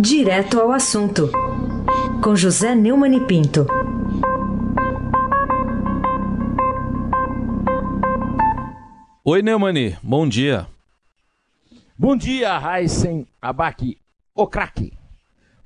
Direto 0.00 0.60
ao 0.60 0.70
assunto, 0.70 1.28
com 2.22 2.36
José 2.36 2.72
Neumann 2.72 3.16
e 3.16 3.26
Pinto. 3.26 3.66
Oi, 9.24 9.42
Neumani, 9.42 9.96
bom 10.00 10.28
dia. 10.28 10.68
Bom 11.98 12.16
dia, 12.16 12.56
Raisen 12.56 13.26
Abac, 13.42 13.98
o 14.36 14.46
craque. 14.46 14.92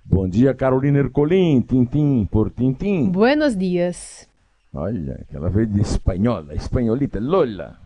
Bom 0.02 0.26
dia, 0.26 0.54
Carolina 0.54 1.00
Ercolim, 1.00 1.60
tintim 1.60 2.26
por 2.30 2.50
tintim. 2.50 3.10
Buenos 3.10 3.54
dias. 3.54 4.26
Olha, 4.72 5.20
aquela 5.28 5.50
veio 5.50 5.66
de 5.66 5.82
espanhola, 5.82 6.54
espanholita, 6.54 7.20
Lola. 7.20 7.78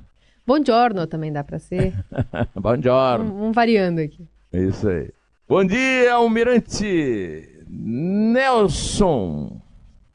Buongiorno 0.47 1.09
também 1.09 1.33
dá 1.33 1.43
pra 1.43 1.59
ser. 1.59 1.93
Bom 2.55 2.77
dia. 2.77 2.93
Um, 3.19 3.49
um 3.49 3.53
variando 3.53 3.99
aqui. 3.99 4.25
Isso 4.53 4.89
aí. 4.89 5.11
Bom 5.49 5.65
dia, 5.65 6.13
Almirante 6.13 7.49
Nelson. 7.69 9.63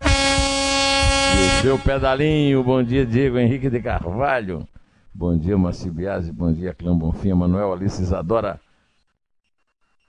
E 0.04 0.08
o 0.10 1.62
seu 1.62 1.80
pedalinho, 1.80 2.62
bom 2.62 2.84
dia, 2.84 3.06
Diego 3.06 3.38
Henrique 3.38 3.70
de 3.70 3.82
Carvalho. 3.82 4.68
Bom 5.14 5.38
dia, 5.38 5.58
Marci 5.58 5.90
Biasi. 5.90 6.34
Bom 6.34 6.52
dia, 6.52 6.74
Clã 6.74 6.94
Bonfim, 6.94 7.32
Manuel 7.32 7.72
Alice 7.72 8.02
Isadora. 8.02 8.60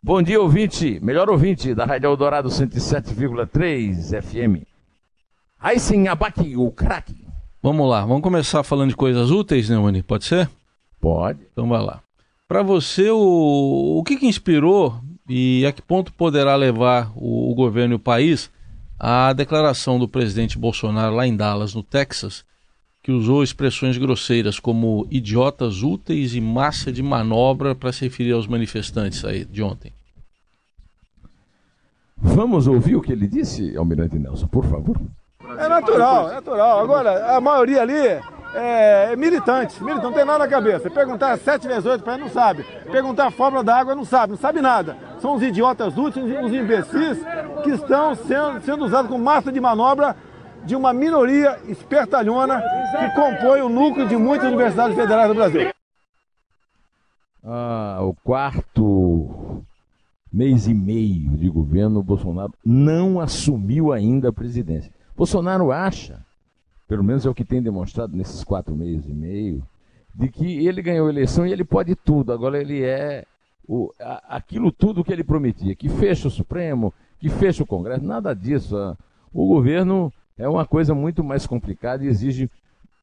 Bom 0.02 0.20
dia, 0.20 0.42
ouvinte, 0.42 0.98
melhor 1.00 1.30
ouvinte 1.30 1.72
da 1.72 1.84
Rádio 1.84 2.08
Eldorado 2.08 2.48
107,3 2.48 4.20
FM. 4.20 4.66
Aí 5.60 5.78
sim, 5.78 6.08
abaque 6.08 6.56
o 6.56 6.68
craque. 6.72 7.24
Vamos 7.62 7.88
lá, 7.88 8.04
vamos 8.04 8.22
começar 8.22 8.64
falando 8.64 8.88
de 8.90 8.96
coisas 8.96 9.30
úteis, 9.30 9.68
Neumani, 9.68 10.02
pode 10.02 10.24
ser? 10.24 10.50
Pode. 11.00 11.46
Então 11.52 11.68
vai 11.68 11.80
lá. 11.80 12.02
Para 12.48 12.64
você, 12.64 13.08
o, 13.08 13.98
o 14.00 14.02
que, 14.02 14.16
que 14.16 14.26
inspirou 14.26 15.00
e 15.28 15.64
a 15.66 15.72
que 15.72 15.82
ponto 15.82 16.12
poderá 16.12 16.56
levar 16.56 17.12
o, 17.14 17.50
o 17.50 17.54
governo 17.54 17.94
e 17.94 17.96
o 17.96 18.00
país 18.00 18.50
à 18.98 19.32
declaração 19.32 19.98
do 19.98 20.08
presidente 20.08 20.58
Bolsonaro 20.58 21.14
lá 21.14 21.26
em 21.26 21.36
Dallas, 21.36 21.74
no 21.74 21.82
Texas, 21.82 22.44
que 23.02 23.10
usou 23.10 23.42
expressões 23.42 23.98
grosseiras 23.98 24.60
como 24.60 25.06
idiotas 25.10 25.82
úteis 25.82 26.34
e 26.34 26.40
massa 26.40 26.92
de 26.92 27.02
manobra 27.02 27.74
para 27.74 27.92
se 27.92 28.04
referir 28.04 28.32
aos 28.32 28.46
manifestantes 28.46 29.24
aí 29.24 29.44
de 29.44 29.62
ontem. 29.62 29.92
Vamos 32.16 32.68
ouvir 32.68 32.94
o 32.94 33.02
que 33.02 33.10
ele 33.10 33.26
disse, 33.26 33.76
Almirante 33.76 34.16
Nelson, 34.16 34.46
por 34.46 34.64
favor. 34.64 35.00
É 35.58 35.68
natural, 35.68 36.30
é 36.30 36.34
natural. 36.34 36.78
Agora, 36.78 37.36
a 37.36 37.40
maioria 37.40 37.82
ali 37.82 37.96
é, 38.54 39.08
é 39.10 39.16
militante, 39.16 39.82
militante, 39.82 40.04
não 40.04 40.12
tem 40.12 40.24
nada 40.24 40.38
na 40.38 40.48
cabeça. 40.48 40.88
Perguntar 40.88 41.36
7 41.36 41.66
vezes 41.66 41.84
8 41.84 42.04
para 42.04 42.14
ele 42.14 42.22
não 42.22 42.30
sabe. 42.30 42.64
Perguntar 42.92 43.26
a 43.26 43.30
fórmula 43.32 43.64
da 43.64 43.76
água 43.76 43.96
não 43.96 44.04
sabe, 44.04 44.32
não 44.32 44.38
sabe 44.38 44.60
nada. 44.60 44.96
São 45.22 45.36
os 45.36 45.42
idiotas 45.42 45.96
úteis, 45.96 46.26
os 46.44 46.52
imbecis 46.52 47.16
que 47.62 47.70
estão 47.70 48.12
sendo, 48.16 48.60
sendo 48.62 48.84
usados 48.84 49.08
como 49.08 49.22
massa 49.22 49.52
de 49.52 49.60
manobra 49.60 50.16
de 50.64 50.74
uma 50.74 50.92
minoria 50.92 51.60
espertalhona 51.68 52.60
que 52.60 53.14
compõe 53.14 53.60
o 53.60 53.68
núcleo 53.68 54.08
de 54.08 54.16
muitas 54.16 54.48
universidades 54.48 54.96
federais 54.96 55.28
do 55.28 55.34
Brasil. 55.36 55.70
Ah, 57.44 58.00
o 58.02 58.14
quarto 58.24 59.62
mês 60.32 60.66
e 60.66 60.74
meio 60.74 61.30
de 61.36 61.48
governo, 61.48 62.02
Bolsonaro 62.02 62.52
não 62.64 63.20
assumiu 63.20 63.92
ainda 63.92 64.30
a 64.30 64.32
presidência. 64.32 64.92
Bolsonaro 65.16 65.70
acha, 65.70 66.18
pelo 66.88 67.04
menos 67.04 67.24
é 67.24 67.30
o 67.30 67.34
que 67.34 67.44
tem 67.44 67.62
demonstrado 67.62 68.16
nesses 68.16 68.42
quatro 68.42 68.74
meses 68.74 69.06
e 69.06 69.14
meio, 69.14 69.62
de 70.12 70.28
que 70.28 70.66
ele 70.66 70.82
ganhou 70.82 71.06
a 71.06 71.10
eleição 71.10 71.46
e 71.46 71.52
ele 71.52 71.64
pode 71.64 71.94
tudo. 71.94 72.32
Agora 72.32 72.60
ele 72.60 72.82
é 72.82 73.24
o, 73.66 73.92
a, 74.00 74.36
aquilo 74.36 74.72
tudo 74.72 75.04
que 75.04 75.12
ele 75.12 75.24
prometia, 75.24 75.74
que 75.74 75.88
fecha 75.88 76.28
o 76.28 76.30
Supremo, 76.30 76.92
que 77.18 77.28
fecha 77.28 77.62
o 77.62 77.66
Congresso, 77.66 78.04
nada 78.04 78.34
disso. 78.34 78.76
Ah. 78.76 78.96
O 79.32 79.46
governo 79.46 80.12
é 80.36 80.48
uma 80.48 80.66
coisa 80.66 80.94
muito 80.94 81.22
mais 81.22 81.46
complicada 81.46 82.04
e 82.04 82.08
exige 82.08 82.50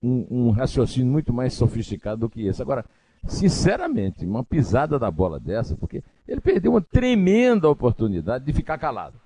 um, 0.02 0.26
um, 0.30 0.50
raciocínio 0.52 1.12
muito 1.12 1.34
mais 1.34 1.54
sofisticado 1.54 2.22
do 2.22 2.30
que 2.30 2.46
esse. 2.46 2.62
Agora, 2.62 2.86
sinceramente, 3.28 4.26
uma 4.26 4.44
pisada 4.44 5.00
da 5.00 5.10
bola 5.10 5.40
dessa, 5.40 5.76
porque 5.76 6.04
ele 6.28 6.42
perdeu 6.42 6.72
uma 6.72 6.82
tremenda 6.82 7.70
oportunidade 7.70 8.46
de 8.46 8.54
ficar 8.54 8.78
calado. 8.78 9.20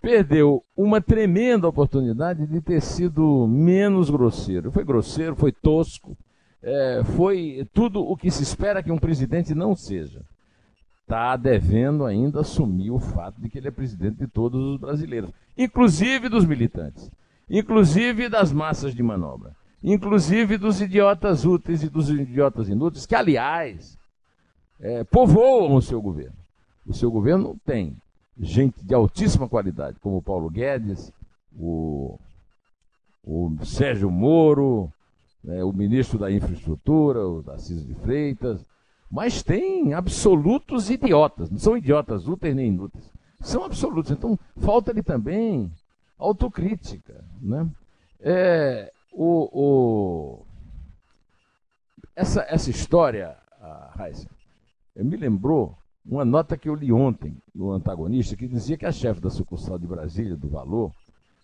Perdeu 0.00 0.62
uma 0.76 1.00
tremenda 1.00 1.66
oportunidade 1.68 2.46
de 2.46 2.60
ter 2.60 2.80
sido 2.80 3.46
menos 3.48 4.08
grosseiro. 4.08 4.70
Foi 4.70 4.84
grosseiro, 4.84 5.34
foi 5.34 5.50
tosco, 5.50 6.16
é, 6.62 7.02
foi 7.16 7.66
tudo 7.72 8.00
o 8.00 8.16
que 8.16 8.30
se 8.30 8.42
espera 8.42 8.82
que 8.82 8.92
um 8.92 8.98
presidente 8.98 9.54
não 9.54 9.74
seja. 9.74 10.22
Está 11.06 11.36
devendo 11.36 12.04
ainda 12.04 12.40
assumir 12.40 12.90
o 12.90 12.98
fato 12.98 13.40
de 13.40 13.48
que 13.48 13.58
ele 13.58 13.68
é 13.68 13.70
presidente 13.70 14.16
de 14.16 14.26
todos 14.26 14.60
os 14.60 14.76
brasileiros 14.76 15.30
inclusive 15.56 16.28
dos 16.28 16.44
militantes, 16.44 17.08
inclusive 17.48 18.28
das 18.28 18.52
massas 18.52 18.92
de 18.92 19.02
manobra, 19.02 19.54
inclusive 19.82 20.58
dos 20.58 20.80
idiotas 20.80 21.44
úteis 21.44 21.84
e 21.84 21.88
dos 21.88 22.10
idiotas 22.10 22.68
inúteis, 22.68 23.06
que, 23.06 23.14
aliás, 23.14 23.96
é, 24.80 25.04
povoam 25.04 25.76
o 25.76 25.80
seu 25.82 26.02
governo. 26.02 26.36
O 26.84 26.92
seu 26.92 27.10
governo 27.10 27.56
tem 27.64 27.96
gente 28.38 28.84
de 28.84 28.94
altíssima 28.94 29.48
qualidade, 29.48 29.98
como 30.00 30.18
o 30.18 30.22
Paulo 30.22 30.50
Guedes, 30.50 31.10
o, 31.56 32.18
o 33.24 33.56
Sérgio 33.64 34.10
Moro, 34.10 34.92
né, 35.42 35.64
o 35.64 35.72
ministro 35.72 36.18
da 36.18 36.30
Infraestrutura, 36.30 37.26
o 37.26 37.42
Tarcísio 37.42 37.86
de 37.86 37.94
Freitas, 37.94 38.60
mas 39.10 39.42
tem 39.42 39.94
absolutos 39.94 40.90
idiotas, 40.90 41.50
não 41.50 41.58
são 41.58 41.76
idiotas 41.76 42.26
úteis 42.26 42.54
nem 42.54 42.68
inúteis 42.68 43.16
são 43.46 43.64
absolutos. 43.64 44.10
Então, 44.10 44.38
falta-lhe 44.56 45.02
também 45.02 45.70
autocrítica. 46.18 47.24
Né? 47.40 47.68
É, 48.20 48.92
o, 49.12 49.48
o, 49.52 50.46
essa, 52.14 52.44
essa 52.48 52.70
história, 52.70 53.36
Raíssa, 53.90 54.28
me 54.94 55.16
lembrou 55.16 55.76
uma 56.04 56.24
nota 56.24 56.56
que 56.56 56.68
eu 56.68 56.74
li 56.74 56.92
ontem 56.92 57.36
no 57.54 57.72
antagonista, 57.72 58.36
que 58.36 58.46
dizia 58.46 58.76
que 58.76 58.86
a 58.86 58.92
chefe 58.92 59.20
da 59.20 59.30
sucursal 59.30 59.78
de 59.78 59.86
Brasília, 59.86 60.36
do 60.36 60.48
Valor, 60.48 60.92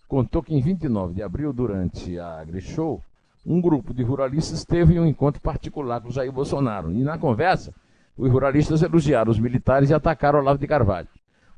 contou 0.09 0.43
que 0.43 0.55
em 0.55 0.61
29 0.61 1.15
de 1.15 1.23
abril, 1.23 1.53
durante 1.53 2.19
a 2.19 2.41
AgriShow, 2.41 3.03
um 3.45 3.61
grupo 3.61 3.93
de 3.93 4.03
ruralistas 4.03 4.65
teve 4.65 4.99
um 4.99 5.07
encontro 5.07 5.41
particular 5.41 6.01
com 6.01 6.11
Jair 6.11 6.33
Bolsonaro. 6.33 6.93
E 6.93 7.03
na 7.03 7.19
conversa, 7.19 7.75
os 8.17 8.31
ruralistas 8.31 8.83
elogiaram 8.83 9.31
os 9.31 9.39
militares 9.39 9.91
e 9.91 9.95
atacaram 9.95 10.39
Olavo 10.39 10.59
de 10.59 10.67
Carvalho. 10.67 11.09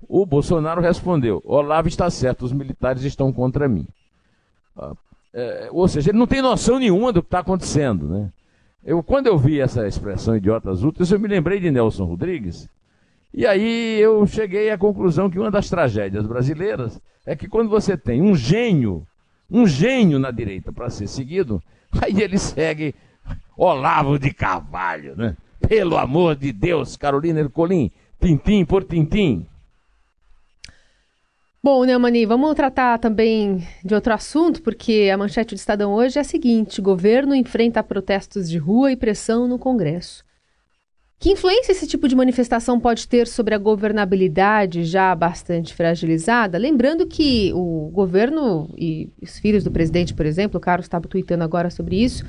O 0.09 0.25
Bolsonaro 0.25 0.81
respondeu: 0.81 1.43
Olavo 1.45 1.89
está 1.89 2.09
certo, 2.11 2.45
os 2.45 2.53
militares 2.53 3.05
estão 3.05 3.33
contra 3.33 3.69
mim. 3.69 3.87
Ah, 4.77 4.93
é, 5.33 5.69
ou 5.73 5.89
seja, 5.89 6.11
ele 6.11 6.19
não 6.19 6.27
tem 6.27 6.41
noção 6.41 6.79
nenhuma 6.79 7.13
do 7.13 7.23
que 7.23 7.27
está 7.27 7.41
acontecendo. 7.41 8.09
Né? 8.09 8.31
Eu, 8.85 9.03
quando 9.03 9.27
eu 9.27 9.37
vi 9.37 9.61
essa 9.61 9.87
expressão 9.87 10.37
idiotas 10.37 10.85
úteis, 10.85 11.11
eu 11.11 11.19
me 11.19 11.29
lembrei 11.29 11.59
de 11.59 11.71
Nelson 11.71 12.05
Rodrigues. 12.05 12.69
E 13.33 13.45
aí 13.45 13.99
eu 14.01 14.25
cheguei 14.27 14.71
à 14.71 14.79
conclusão 14.79 15.29
que 15.29 15.39
uma 15.39 15.51
das 15.51 15.69
tragédias 15.69 16.25
brasileiras 16.25 17.01
é 17.27 17.35
que 17.35 17.49
quando 17.49 17.69
você 17.69 17.97
tem 17.97 18.23
um 18.23 18.37
gênio, 18.37 19.05
um 19.51 19.67
gênio 19.67 20.19
na 20.19 20.31
direita 20.31 20.73
para 20.73 20.91
ser 20.91 21.07
seguido, 21.07 21.63
aí 22.03 22.21
ele 22.23 22.39
segue 22.39 22.95
Olavo 23.57 24.19
de 24.19 24.33
Carvalho, 24.33 25.17
né? 25.17 25.37
Pelo 25.69 25.97
amor 25.97 26.37
de 26.37 26.53
Deus, 26.53 26.97
Carolina 26.97 27.41
Ercolim, 27.41 27.91
tintim 28.21 28.65
por 28.65 28.85
tintim. 28.85 29.47
Bom, 31.63 31.83
Neumani, 31.85 32.27
vamos 32.27 32.55
tratar 32.55 32.99
também 32.99 33.67
de 33.83 33.95
outro 33.95 34.13
assunto, 34.13 34.61
porque 34.61 35.11
a 35.11 35.17
manchete 35.17 35.55
do 35.55 35.59
Estadão 35.59 35.95
hoje 35.95 36.19
é 36.19 36.21
a 36.21 36.25
seguinte: 36.25 36.83
governo 36.83 37.35
enfrenta 37.35 37.83
protestos 37.83 38.51
de 38.51 38.59
rua 38.59 38.93
e 38.93 38.97
pressão 38.97 39.49
no 39.49 39.59
Congresso. 39.59 40.23
Que 41.25 41.33
influência 41.33 41.73
esse 41.73 41.87
tipo 41.87 42.07
de 42.07 42.15
manifestação 42.15 42.79
pode 42.79 43.09
ter 43.09 43.27
sobre 43.27 43.55
a 43.55 43.59
governabilidade 43.59 44.85
já 44.85 45.15
bastante 45.15 45.73
fragilizada? 45.73 46.59
Lembrando 46.59 47.07
que 47.07 47.51
o 47.55 47.89
governo 47.91 48.69
e 48.77 49.09
os 49.23 49.39
filhos 49.39 49.65
do 49.65 49.71
presidente, 49.71 50.13
por 50.13 50.27
exemplo, 50.27 50.59
o 50.59 50.61
Carlos 50.61 50.85
estava 50.85 51.09
tweetando 51.09 51.43
agora 51.43 51.71
sobre 51.71 51.97
isso, 51.97 52.27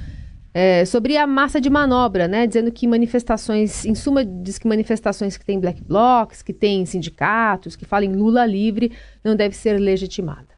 é, 0.53 0.85
sobre 0.85 1.17
a 1.17 1.27
massa 1.27 1.59
de 1.59 1.69
manobra, 1.69 2.25
né? 2.25 2.47
Dizendo 2.47 2.71
que 2.71 2.87
manifestações, 2.87 3.83
em 3.83 3.93
suma, 3.93 4.23
diz 4.23 4.57
que 4.57 4.65
manifestações 4.65 5.35
que 5.35 5.45
têm 5.45 5.59
black 5.59 5.83
blocs, 5.83 6.41
que 6.41 6.53
têm 6.53 6.85
sindicatos, 6.85 7.75
que 7.75 7.83
falam 7.83 8.13
Lula 8.13 8.45
livre, 8.45 8.93
não 9.21 9.35
deve 9.35 9.57
ser 9.57 9.77
legitimada. 9.77 10.54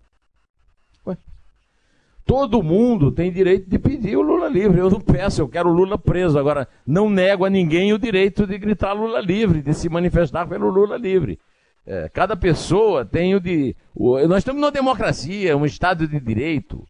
Todo 2.28 2.62
mundo 2.62 3.10
tem 3.10 3.32
direito 3.32 3.70
de 3.70 3.80
pedir 3.80 4.18
o 4.18 4.22
Lula 4.22 4.50
livre. 4.50 4.82
Eu 4.82 4.90
não 4.90 5.00
peço, 5.00 5.42
eu 5.42 5.48
quero 5.48 5.70
o 5.70 5.74
Lula 5.74 5.98
preso. 5.98 6.38
Agora, 6.38 6.68
não 6.86 7.10
nego 7.10 7.46
a 7.46 7.50
ninguém 7.50 7.94
o 7.94 7.98
direito 7.98 8.46
de 8.46 8.58
gritar 8.58 8.92
Lula 8.92 9.22
livre, 9.22 9.62
de 9.62 9.74
se 9.74 9.88
manifestar 9.88 10.46
pelo 10.46 10.70
Lula 10.70 10.98
livre. 10.98 11.40
É, 11.86 12.10
cada 12.10 12.36
pessoa 12.36 13.06
tem 13.06 13.34
o 13.34 13.40
de. 13.40 13.74
O, 13.96 14.20
nós 14.28 14.40
estamos 14.40 14.60
numa 14.60 14.72
democracia, 14.72 15.56
um 15.56 15.66
Estado 15.66 16.06
de 16.06 16.20
direito. 16.20 16.86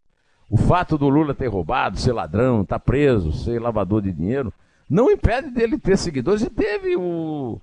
O 0.49 0.57
fato 0.57 0.97
do 0.97 1.07
Lula 1.07 1.35
ter 1.35 1.47
roubado, 1.47 1.99
ser 1.99 2.13
ladrão, 2.13 2.63
estar 2.63 2.79
tá 2.79 2.83
preso, 2.83 3.31
ser 3.31 3.61
lavador 3.61 4.01
de 4.01 4.11
dinheiro, 4.11 4.51
não 4.89 5.11
impede 5.11 5.51
dele 5.51 5.77
ter 5.77 5.97
seguidores. 5.97 6.41
E 6.41 6.49
teve 6.49 6.95
o, 6.95 7.61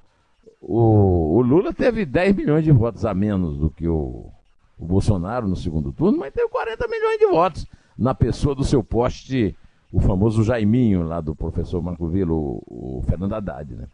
o, 0.60 1.38
o, 1.38 1.42
Lula 1.42 1.72
teve 1.72 2.06
10 2.06 2.36
milhões 2.36 2.62
de 2.62 2.70
votos 2.70 3.04
a 3.04 3.12
menos 3.12 3.58
do 3.58 3.68
que 3.68 3.88
o, 3.88 4.30
o 4.78 4.84
Bolsonaro 4.84 5.46
no 5.46 5.56
segundo 5.56 5.92
turno, 5.92 6.18
mas 6.18 6.32
teve 6.32 6.48
40 6.48 6.88
milhões 6.88 7.18
de 7.18 7.26
votos 7.26 7.66
na 7.96 8.14
pessoa 8.14 8.54
do 8.54 8.64
seu 8.64 8.82
poste, 8.82 9.56
o 9.92 10.00
famoso 10.00 10.42
Jaiminho, 10.42 11.06
lá 11.06 11.20
do 11.20 11.34
professor 11.34 11.80
Marco 11.80 12.08
Vila, 12.08 12.32
o, 12.32 12.62
o 12.66 13.04
Fernando 13.06 13.34
Haddad. 13.34 13.74
Né? 13.74 13.86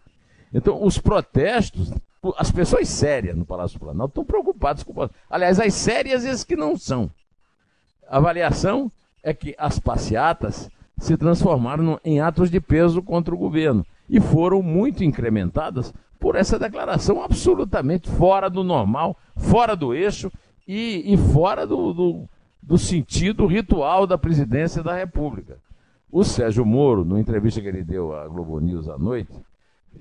Então, 0.53 0.83
os 0.83 0.99
protestos, 0.99 1.93
as 2.37 2.51
pessoas 2.51 2.89
sérias 2.89 3.37
no 3.37 3.45
Palácio 3.45 3.79
do 3.79 3.85
Planalto 3.85 4.13
estão 4.13 4.25
preocupadas 4.25 4.83
com 4.83 4.93
o 4.93 5.11
Aliás, 5.29 5.61
as 5.61 5.75
sérias 5.75 6.25
e 6.25 6.29
as 6.29 6.45
que 6.45 6.57
não 6.57 6.77
são. 6.77 7.11
A 8.09 8.17
avaliação 8.17 8.91
é 9.23 9.35
que 9.35 9.55
as 9.59 9.79
passeatas 9.79 10.71
se 10.99 11.17
transformaram 11.17 12.01
em 12.05 12.21
atos 12.21 12.51
de 12.51 12.61
peso 12.61 13.03
contra 13.03 13.35
o 13.35 13.39
governo 13.39 13.85
e 14.09 14.21
foram 14.21 14.63
muito 14.63 15.05
incrementadas 15.05 15.95
por 16.19 16.37
essa 16.37 16.59
declaração 16.59 17.23
absolutamente 17.23 18.09
fora 18.11 18.51
do 18.51 18.63
normal, 18.63 19.17
fora 19.37 19.75
do 19.75 19.95
eixo 19.95 20.31
e, 20.73 21.15
e 21.15 21.17
fora 21.17 21.67
do, 21.67 21.93
do, 21.93 22.29
do 22.63 22.79
sentido 22.79 23.45
ritual 23.45 24.07
da 24.07 24.17
presidência 24.17 24.85
da 24.85 24.95
República. 24.95 25.59
O 26.13 26.23
Sérgio 26.23 26.65
Moro, 26.65 27.05
numa 27.05 27.19
entrevista 27.19 27.61
que 27.61 27.67
ele 27.67 27.83
deu 27.83 28.15
à 28.15 28.29
Globo 28.29 28.61
News 28.61 28.89
à 28.89 28.97
noite, 28.97 29.33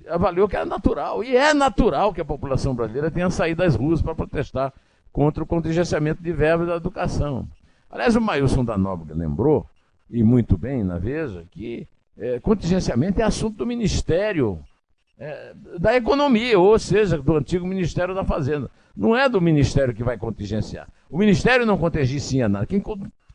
avaliou 0.07 0.47
que 0.47 0.55
era 0.55 0.67
natural, 0.67 1.23
e 1.23 1.35
é 1.35 1.55
natural 1.55 2.13
que 2.13 2.21
a 2.21 2.25
população 2.25 2.75
brasileira 2.75 3.09
tenha 3.09 3.31
saído 3.31 3.63
das 3.63 3.75
ruas 3.75 3.99
para 3.99 4.13
protestar 4.13 4.71
contra 5.11 5.43
o 5.43 5.47
contingenciamento 5.47 6.21
de 6.21 6.31
verbas 6.31 6.67
da 6.67 6.75
educação. 6.75 7.47
Aliás, 7.89 8.15
o 8.15 8.21
Mailson 8.21 8.63
da 8.63 8.77
Nóbrega 8.77 9.15
lembrou, 9.15 9.65
e 10.07 10.21
muito 10.21 10.55
bem 10.55 10.83
na 10.83 10.99
Veja, 10.99 11.45
que 11.49 11.87
é, 12.15 12.39
contingenciamento 12.39 13.19
é 13.19 13.23
assunto 13.23 13.57
do 13.57 13.65
Ministério 13.65 14.59
é, 15.19 15.53
da 15.77 15.95
Economia, 15.95 16.57
ou 16.57 16.79
seja, 16.79 17.17
do 17.17 17.35
antigo 17.35 17.67
Ministério 17.67 18.15
da 18.15 18.23
Fazenda. 18.23 18.71
Não 18.95 19.15
é 19.15 19.27
do 19.27 19.41
Ministério 19.41 19.93
que 19.93 20.03
vai 20.03 20.17
contingenciar. 20.17 20.87
O 21.09 21.17
Ministério 21.17 21.65
não 21.65 21.77
contingencia 21.77 22.47
nada. 22.47 22.65
Quem 22.65 22.81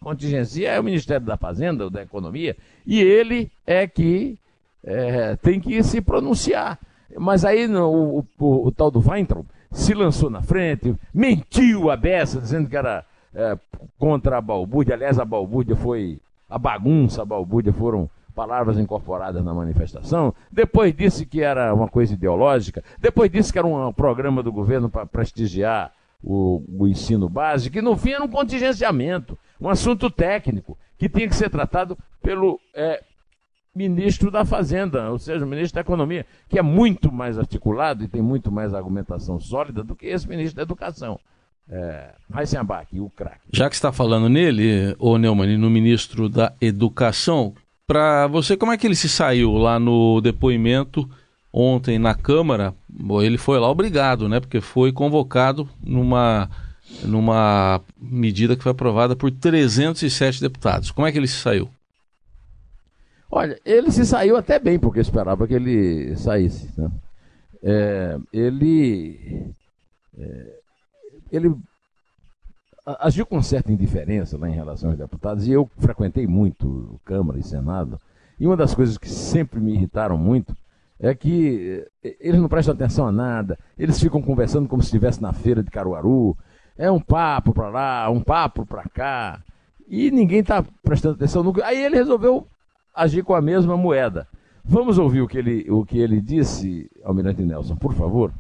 contingencia 0.01 0.71
é 0.71 0.81
o 0.81 0.85
Ministério 0.85 1.27
da 1.27 1.37
Fazenda, 1.37 1.85
ou 1.85 1.91
da 1.91 2.03
Economia, 2.03 2.57
e 2.87 3.01
ele 3.01 3.51
é 3.67 3.87
que 3.87 4.39
é, 4.83 5.37
tem 5.37 5.61
que 5.61 5.83
se 5.83 6.01
pronunciar. 6.01 6.79
Mas 7.17 7.45
aí 7.45 7.67
o, 7.67 8.25
o, 8.39 8.67
o, 8.67 8.73
tal 8.73 8.91
do 8.91 9.01
Weintraub 9.07 9.47
se 9.71 9.95
lançou 9.95 10.31
na 10.31 10.43
frente, 10.43 10.95
mentiu 11.13 11.91
a 11.91 11.97
beça, 11.97 12.41
dizendo 12.41 12.69
que 12.69 12.77
era 12.77 13.05
é, 13.35 13.59
contra 13.99 14.39
a 14.39 14.41
balbúrdia. 14.41 14.95
Aliás, 14.95 15.19
a 15.19 15.25
balbúrdia 15.25 15.77
foi. 15.77 16.19
A 16.49 16.59
bagunça, 16.59 17.23
a 17.23 17.25
balbúrdia 17.25 17.73
foram 17.73 18.09
palavras 18.35 18.79
incorporadas 18.79 19.45
na 19.45 19.55
manifestação. 19.55 20.35
Depois 20.51 20.95
disse 20.95 21.25
que 21.25 21.41
era 21.41 21.73
uma 21.73 21.89
coisa 21.89 22.15
ideológica. 22.15 22.83
Depois 22.99 23.31
disse 23.31 23.53
que 23.53 23.59
era 23.59 23.67
um 23.67 23.93
programa 23.93 24.43
do 24.43 24.53
governo 24.53 24.91
para 24.91 25.07
prestigiar 25.07 25.93
o, 26.23 26.63
o, 26.69 26.89
ensino 26.89 27.29
básico. 27.29 27.79
E 27.79 27.83
no 27.83 27.97
fim 27.97 28.13
era 28.13 28.25
um 28.25 28.29
contingenciamento, 28.29 29.39
um 29.61 29.69
assunto 29.69 30.11
técnico 30.11 30.77
que 30.99 31.09
tinha 31.09 31.29
que 31.29 31.37
ser 31.37 31.51
tratado 31.51 31.97
pelo 32.23 32.59
é, 32.75 33.03
ministro 33.75 34.31
da 34.31 34.45
Fazenda, 34.45 35.11
ou 35.11 35.19
seja, 35.19 35.45
o 35.45 35.49
ministro 35.49 35.75
da 35.75 35.81
Economia, 35.83 36.27
que 36.49 36.59
é 36.59 36.63
muito 36.63 37.13
mais 37.13 37.39
articulado 37.39 38.05
e 38.05 38.09
tem 38.09 38.23
muito 38.23 38.51
mais 38.51 38.73
argumentação 38.73 39.39
sólida 39.39 39.83
do 39.83 39.95
que 39.95 40.07
esse 40.07 40.29
ministro 40.29 40.57
da 40.57 40.63
Educação. 40.63 41.21
É, 41.69 42.15
Heisenbach, 42.37 42.87
o 43.01 43.09
craque. 43.11 43.49
Já 43.53 43.69
que 43.69 43.75
está 43.75 43.91
falando 43.91 44.29
nele, 44.29 44.95
ô 44.99 45.17
Neumann, 45.17 45.57
no 45.57 45.71
ministro 45.71 46.29
da 46.29 46.53
Educação, 46.61 47.55
para 47.87 48.27
você, 48.27 48.57
como 48.57 48.73
é 48.73 48.79
que 48.79 48.87
ele 48.87 48.97
se 48.97 49.09
saiu 49.09 49.53
lá 49.53 49.79
no 49.79 50.21
depoimento 50.21 51.09
ontem 51.53 51.99
na 51.99 52.15
Câmara? 52.15 52.75
Ele 53.23 53.39
foi 53.39 53.59
lá 53.59 53.71
obrigado, 53.71 54.29
né? 54.29 54.41
Porque 54.41 54.61
foi 54.61 54.93
convocado 54.93 55.69
numa, 55.83 56.51
numa 57.03 57.81
medida 57.99 58.57
que 58.57 58.63
foi 58.63 58.73
aprovada 58.73 59.15
por 59.15 59.31
307 59.31 60.41
deputados. 60.41 60.91
Como 60.91 61.07
é 61.07 61.13
que 61.13 61.19
ele 61.19 61.29
se 61.29 61.39
saiu? 61.39 61.69
Olha, 63.31 63.59
ele 63.65 63.91
se 63.91 64.07
saiu 64.07 64.37
até 64.37 64.59
bem, 64.59 64.79
porque 64.79 65.01
esperava 65.01 65.47
que 65.47 65.55
ele 65.55 66.17
saísse. 66.17 66.71
Né? 66.79 66.91
É, 67.63 68.19
ele, 68.33 69.53
é, 70.17 70.61
ele 71.33 71.55
agiu 72.87 73.25
com 73.25 73.43
certa 73.43 73.73
indiferença 73.73 74.37
lá 74.39 74.49
em 74.49 74.55
relação 74.55 74.91
aos 74.91 74.99
deputados, 74.99 75.47
e 75.47 75.53
eu 75.53 75.71
frequentei 75.79 76.27
muito 76.27 77.01
Câmara 77.05 77.39
e 77.39 77.43
Senado, 77.43 77.99
e 78.39 78.47
uma 78.47 78.57
das 78.57 78.75
coisas 78.75 78.99
que 78.99 79.09
sempre 79.09 79.61
me 79.61 79.75
irritaram 79.75 80.19
muito 80.19 80.57
é 80.99 81.15
que 81.15 81.85
é, 82.03 82.17
eles 82.21 82.41
não 82.41 82.49
prestam 82.49 82.75
atenção 82.75 83.07
a 83.07 83.13
nada, 83.13 83.59
eles 83.79 84.01
ficam 84.01 84.23
conversando 84.23 84.69
como 84.69 84.83
se 84.83 84.89
estivesse 84.89 85.21
na 85.23 85.33
feira 85.33 85.63
de 85.63 85.71
Caruaru, 85.71 86.37
é 86.77 86.91
um 86.91 87.01
papo 87.01 87.53
para 87.53 87.69
lá, 87.69 88.11
um 88.11 88.21
papo 88.21 88.67
para 88.67 88.85
cá, 88.85 89.43
e 89.89 90.11
ninguém 90.11 90.41
está 90.41 90.65
prestando 90.83 91.15
atenção 91.15 91.43
no. 91.43 91.53
Aí 91.63 91.79
ele 91.79 91.97
resolveu 91.97 92.47
agir 92.95 93.23
com 93.23 93.35
a 93.35 93.41
mesma 93.41 93.77
moeda. 93.77 94.27
Vamos 94.65 94.99
ouvir 94.99 95.21
o 95.21 95.29
que 95.29 95.37
ele, 95.37 95.71
o 95.71 95.85
que 95.85 95.99
ele 95.99 96.21
disse, 96.21 96.91
Almirante 97.05 97.43
Nelson, 97.43 97.77
por 97.77 97.93
favor. 97.93 98.33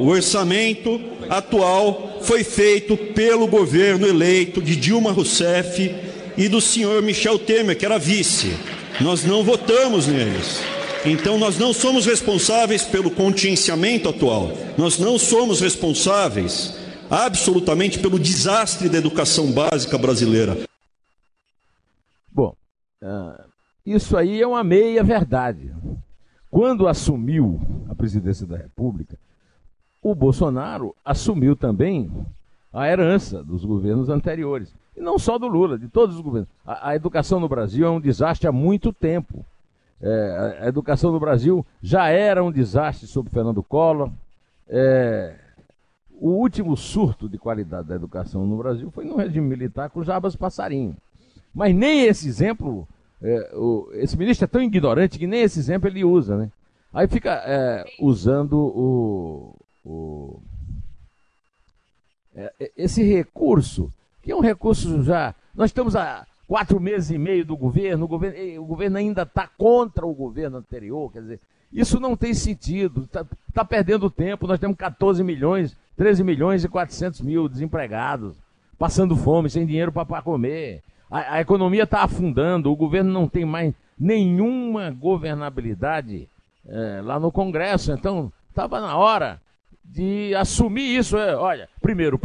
O 0.00 0.06
orçamento 0.06 0.98
atual 1.28 2.20
foi 2.22 2.42
feito 2.42 2.96
pelo 2.96 3.46
governo 3.46 4.06
eleito 4.06 4.62
de 4.62 4.74
Dilma 4.74 5.12
Rousseff 5.12 5.94
e 6.38 6.48
do 6.48 6.58
senhor 6.58 7.02
Michel 7.02 7.38
Temer, 7.38 7.76
que 7.76 7.84
era 7.84 7.98
vice. 7.98 8.56
Nós 8.98 9.26
não 9.26 9.44
votamos 9.44 10.06
neles. 10.06 10.62
Então, 11.04 11.36
nós 11.36 11.58
não 11.58 11.74
somos 11.74 12.06
responsáveis 12.06 12.82
pelo 12.82 13.10
contingenciamento 13.10 14.08
atual. 14.08 14.52
Nós 14.78 14.98
não 14.98 15.18
somos 15.18 15.60
responsáveis 15.60 16.74
absolutamente 17.10 17.98
pelo 17.98 18.18
desastre 18.18 18.88
da 18.88 18.96
educação 18.96 19.52
básica 19.52 19.98
brasileira. 19.98 20.56
Bom, 22.32 22.54
uh, 23.02 23.44
isso 23.84 24.16
aí 24.16 24.40
é 24.40 24.46
uma 24.46 24.64
meia 24.64 25.04
verdade. 25.04 25.70
Quando 26.50 26.88
assumiu 26.88 27.60
a 27.90 27.94
presidência 27.94 28.46
da 28.46 28.56
República, 28.56 29.18
o 30.02 30.14
Bolsonaro 30.14 30.94
assumiu 31.04 31.54
também 31.54 32.10
a 32.72 32.88
herança 32.88 33.42
dos 33.42 33.64
governos 33.64 34.08
anteriores. 34.08 34.74
E 34.96 35.00
não 35.00 35.18
só 35.18 35.38
do 35.38 35.46
Lula, 35.46 35.78
de 35.78 35.88
todos 35.88 36.16
os 36.16 36.20
governos. 36.20 36.48
A, 36.64 36.90
a 36.90 36.96
educação 36.96 37.40
no 37.40 37.48
Brasil 37.48 37.86
é 37.86 37.90
um 37.90 38.00
desastre 38.00 38.48
há 38.48 38.52
muito 38.52 38.92
tempo. 38.92 39.44
É, 40.00 40.58
a, 40.62 40.68
educação 40.68 41.12
no 41.12 41.20
Brasil 41.20 41.64
já 41.82 42.08
era 42.08 42.42
um 42.42 42.50
desastre 42.50 43.06
sob 43.06 43.28
Fernando 43.30 43.62
Collor. 43.62 44.10
É, 44.68 45.34
o 46.12 46.30
último 46.30 46.76
surto 46.76 47.28
de 47.28 47.38
qualidade 47.38 47.88
da 47.88 47.94
educação 47.94 48.46
no 48.46 48.56
Brasil 48.56 48.90
foi 48.90 49.04
no 49.04 49.16
regime 49.16 49.46
militar 49.46 49.90
com 49.90 50.04
Jabas 50.04 50.36
Passarinho. 50.36 50.96
Mas 51.54 51.74
nem 51.74 52.04
esse 52.04 52.28
exemplo 52.28 52.86
é, 53.22 53.50
o, 53.54 53.88
esse 53.92 54.16
ministro 54.16 54.44
é 54.44 54.48
tão 54.48 54.62
ignorante 54.62 55.18
que 55.18 55.26
nem 55.26 55.42
esse 55.42 55.58
exemplo 55.58 55.88
ele 55.88 56.04
usa, 56.04 56.36
né? 56.36 56.50
Aí 56.92 57.06
fica 57.06 57.42
é, 57.46 57.84
usando 58.00 58.54
o, 58.58 59.54
o 59.84 60.40
é, 62.34 62.52
é, 62.60 62.70
esse 62.76 63.02
recurso, 63.02 63.92
que 64.22 64.30
é 64.30 64.36
um 64.36 64.40
recurso 64.40 65.02
já. 65.02 65.34
Nós 65.54 65.70
estamos 65.70 65.96
há 65.96 66.26
quatro 66.46 66.78
meses 66.80 67.10
e 67.10 67.18
meio 67.18 67.44
do 67.44 67.56
governo, 67.56 68.04
o 68.04 68.08
governo, 68.08 68.62
o 68.62 68.64
governo 68.64 68.98
ainda 68.98 69.22
está 69.22 69.46
contra 69.46 70.06
o 70.06 70.14
governo 70.14 70.58
anterior, 70.58 71.12
quer 71.12 71.22
dizer, 71.22 71.40
isso 71.72 72.00
não 72.00 72.16
tem 72.16 72.34
sentido, 72.34 73.04
está 73.04 73.24
tá 73.52 73.64
perdendo 73.64 74.10
tempo, 74.10 74.46
nós 74.46 74.58
temos 74.58 74.76
14 74.76 75.22
milhões, 75.22 75.76
13 75.96 76.24
milhões 76.24 76.64
e 76.64 76.68
400 76.68 77.20
mil 77.20 77.48
desempregados, 77.48 78.36
passando 78.78 79.16
fome, 79.16 79.50
sem 79.50 79.66
dinheiro 79.66 79.92
para 79.92 80.22
comer 80.22 80.82
a, 81.10 81.34
a 81.34 81.40
economia 81.40 81.82
está 81.82 82.04
afundando, 82.04 82.70
o 82.70 82.76
governo 82.76 83.12
não 83.12 83.28
tem 83.28 83.44
mais 83.44 83.74
nenhuma 83.98 84.90
governabilidade 84.90 86.28
é, 86.66 87.00
lá 87.02 87.18
no 87.18 87.32
Congresso. 87.32 87.92
Então, 87.92 88.32
estava 88.48 88.80
na 88.80 88.96
hora 88.96 89.40
de 89.84 90.34
assumir 90.34 90.96
isso. 90.98 91.16
É, 91.16 91.36
olha, 91.36 91.68
primeiro, 91.80 92.20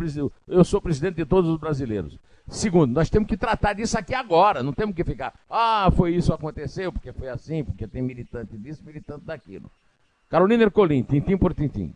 eu 0.47 0.63
sou 0.63 0.81
presidente 0.81 1.15
de 1.15 1.25
todos 1.25 1.49
os 1.49 1.59
brasileiros. 1.59 2.17
Segundo, 2.47 2.93
nós 2.93 3.09
temos 3.09 3.27
que 3.27 3.35
tratar 3.35 3.73
disso 3.73 3.97
aqui 3.97 4.13
agora. 4.13 4.61
Não 4.61 4.71
temos 4.71 4.95
que 4.95 5.03
ficar, 5.03 5.33
ah, 5.49 5.89
foi 5.95 6.15
isso 6.15 6.31
aconteceu, 6.33 6.91
porque 6.91 7.11
foi 7.11 7.27
assim, 7.27 7.63
porque 7.63 7.87
tem 7.87 8.01
militante 8.01 8.57
disso, 8.57 8.83
militante 8.85 9.25
daquilo. 9.25 9.69
Carolina 10.29 10.63
Ercolim, 10.63 11.01
tintim 11.01 11.37
por 11.37 11.53
tintim. 11.53 11.93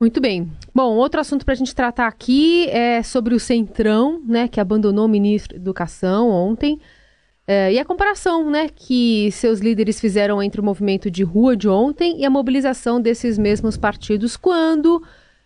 Muito 0.00 0.20
bem. 0.20 0.50
Bom, 0.74 0.96
outro 0.96 1.20
assunto 1.20 1.44
para 1.44 1.52
a 1.52 1.56
gente 1.56 1.74
tratar 1.74 2.06
aqui 2.06 2.68
é 2.68 3.02
sobre 3.02 3.34
o 3.34 3.40
Centrão, 3.40 4.20
né, 4.26 4.48
que 4.48 4.60
abandonou 4.60 5.06
o 5.06 5.08
ministro 5.08 5.54
da 5.54 5.62
Educação 5.62 6.28
ontem. 6.30 6.80
É, 7.46 7.72
e 7.72 7.78
a 7.78 7.84
comparação 7.84 8.50
né, 8.50 8.68
que 8.74 9.30
seus 9.32 9.60
líderes 9.60 10.00
fizeram 10.00 10.42
entre 10.42 10.60
o 10.60 10.64
movimento 10.64 11.10
de 11.10 11.22
rua 11.22 11.54
de 11.54 11.68
ontem 11.68 12.20
e 12.20 12.24
a 12.24 12.30
mobilização 12.30 13.00
desses 13.00 13.36
mesmos 13.36 13.76
partidos 13.76 14.34
quando 14.34 15.02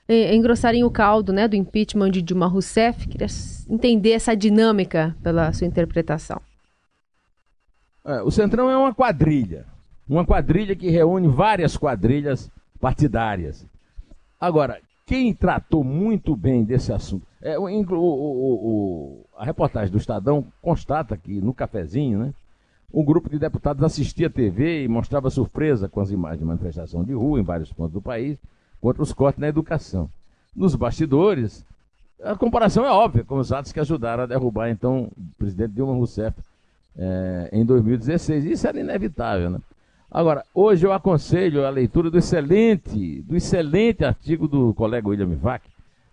é, 0.09 0.35
engrossarem 0.35 0.85
o 0.85 0.91
caldo 0.91 1.33
né, 1.33 1.49
do 1.49 1.57
impeachment 1.57 2.11
de 2.11 2.23
Dilma 2.23 2.47
Rousseff. 2.47 3.07
Queria 3.09 3.27
entender 3.69 4.13
essa 4.13 4.37
dinâmica 4.37 5.17
pela 5.23 5.53
sua 5.53 5.67
interpretação. 5.67 6.41
É, 8.05 8.23
o 8.23 8.31
Centrão 8.31 8.71
é 8.71 8.77
uma 8.77 8.95
quadrilha. 8.95 9.67
Uma 10.09 10.25
quadrilha 10.25 10.75
que 10.75 10.89
reúne 10.89 11.29
várias 11.29 11.77
quadrilhas 11.77 12.51
partidárias. 12.81 13.67
Agora, 14.41 14.81
quem 15.05 15.35
tratou 15.35 15.85
muito 15.85 16.35
bem 16.35 16.65
desse 16.65 16.93
assunto, 16.93 17.27
é, 17.43 17.59
o, 17.59 17.65
o, 17.65 17.97
o, 17.97 19.27
a 19.37 19.45
reportagem 19.45 19.91
do 19.91 19.99
Estadão 19.99 20.45
constata 20.61 21.17
que 21.17 21.41
no 21.41 21.55
cafezinho, 21.55 22.19
né, 22.19 22.35
um 22.93 23.05
grupo 23.05 23.29
de 23.29 23.39
deputados 23.39 23.83
assistia 23.83 24.29
a 24.29 24.31
TV 24.31 24.85
e 24.85 24.89
mostrava 24.89 25.31
surpresa 25.31 25.89
com 25.89 26.01
as 26.01 26.11
imagens 26.11 26.41
de 26.41 26.45
manifestação 26.45 27.05
de 27.05 27.13
rua 27.13 27.39
em 27.39 27.45
vários 27.45 27.73
pontos 27.73 27.93
do 27.93 28.01
país 28.01 28.39
contra 28.81 29.03
os 29.03 29.13
cortes 29.13 29.41
na 29.41 29.49
educação. 29.49 30.09
Nos 30.57 30.75
bastidores, 30.75 31.65
a 32.23 32.35
comparação 32.35 32.85
é 32.85 32.91
óbvia 32.91 33.25
com 33.25 33.37
os 33.39 33.53
atos 33.53 33.73
que 33.73 33.81
ajudaram 33.81 34.25
a 34.25 34.27
derrubar 34.27 34.71
então 34.71 35.11
o 35.17 35.39
presidente 35.39 35.75
Dilma 35.75 35.93
Rousseff 35.93 36.37
é, 36.97 37.51
em 37.53 37.65
2016. 37.65 38.47
Isso 38.47 38.67
era 38.67 38.81
inevitável, 38.81 39.51
né? 39.51 39.61
Agora, 40.11 40.43
hoje 40.55 40.87
eu 40.87 40.93
aconselho 40.93 41.67
a 41.67 41.71
leitura 41.71 42.11
do 42.11 42.17
excelente, 42.17 43.21
do 43.23 43.37
excelente 43.37 44.05
artigo 44.05 44.49
do 44.49 44.73
colega 44.73 45.07
William 45.07 45.37
Vac 45.37 45.63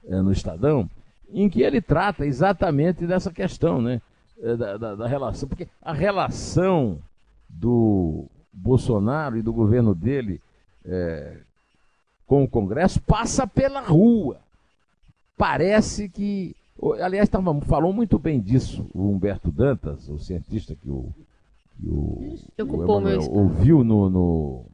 é, 0.06 0.22
no 0.22 0.34
Estadão, 0.34 0.90
em 1.32 1.50
que 1.50 1.62
ele 1.62 1.82
trata 1.82 2.26
exatamente 2.26 3.06
dessa 3.06 3.32
questão, 3.32 3.82
né? 3.82 4.02
É, 4.42 4.56
da, 4.56 4.78
da, 4.78 4.96
da 4.96 5.08
relação, 5.08 5.48
porque 5.48 5.68
a 5.82 5.94
relação 5.94 7.00
do 7.48 8.26
Bolsonaro 8.52 9.38
e 9.38 9.42
do 9.42 9.54
governo 9.54 9.96
dele 9.96 10.42
é, 10.86 11.38
com 12.28 12.44
o 12.44 12.48
Congresso 12.48 13.02
passa 13.02 13.48
pela 13.48 13.82
rua. 13.82 14.40
Parece 15.38 16.10
que. 16.10 16.56
Aliás, 17.02 17.30
tava, 17.30 17.60
falou 17.62 17.94
muito 17.94 18.20
bem 18.20 18.40
disso 18.40 18.86
o 18.94 19.10
Humberto 19.10 19.52
Dantas, 19.52 20.10
o 20.10 20.20
cientista 20.20 20.76
que 20.76 20.90
o, 20.90 21.10
que 21.80 21.88
o, 21.88 22.36
Ocupou 22.62 23.02
o 23.02 23.38
ouviu 23.38 23.84
no, 23.84 24.10
no, 24.10 24.66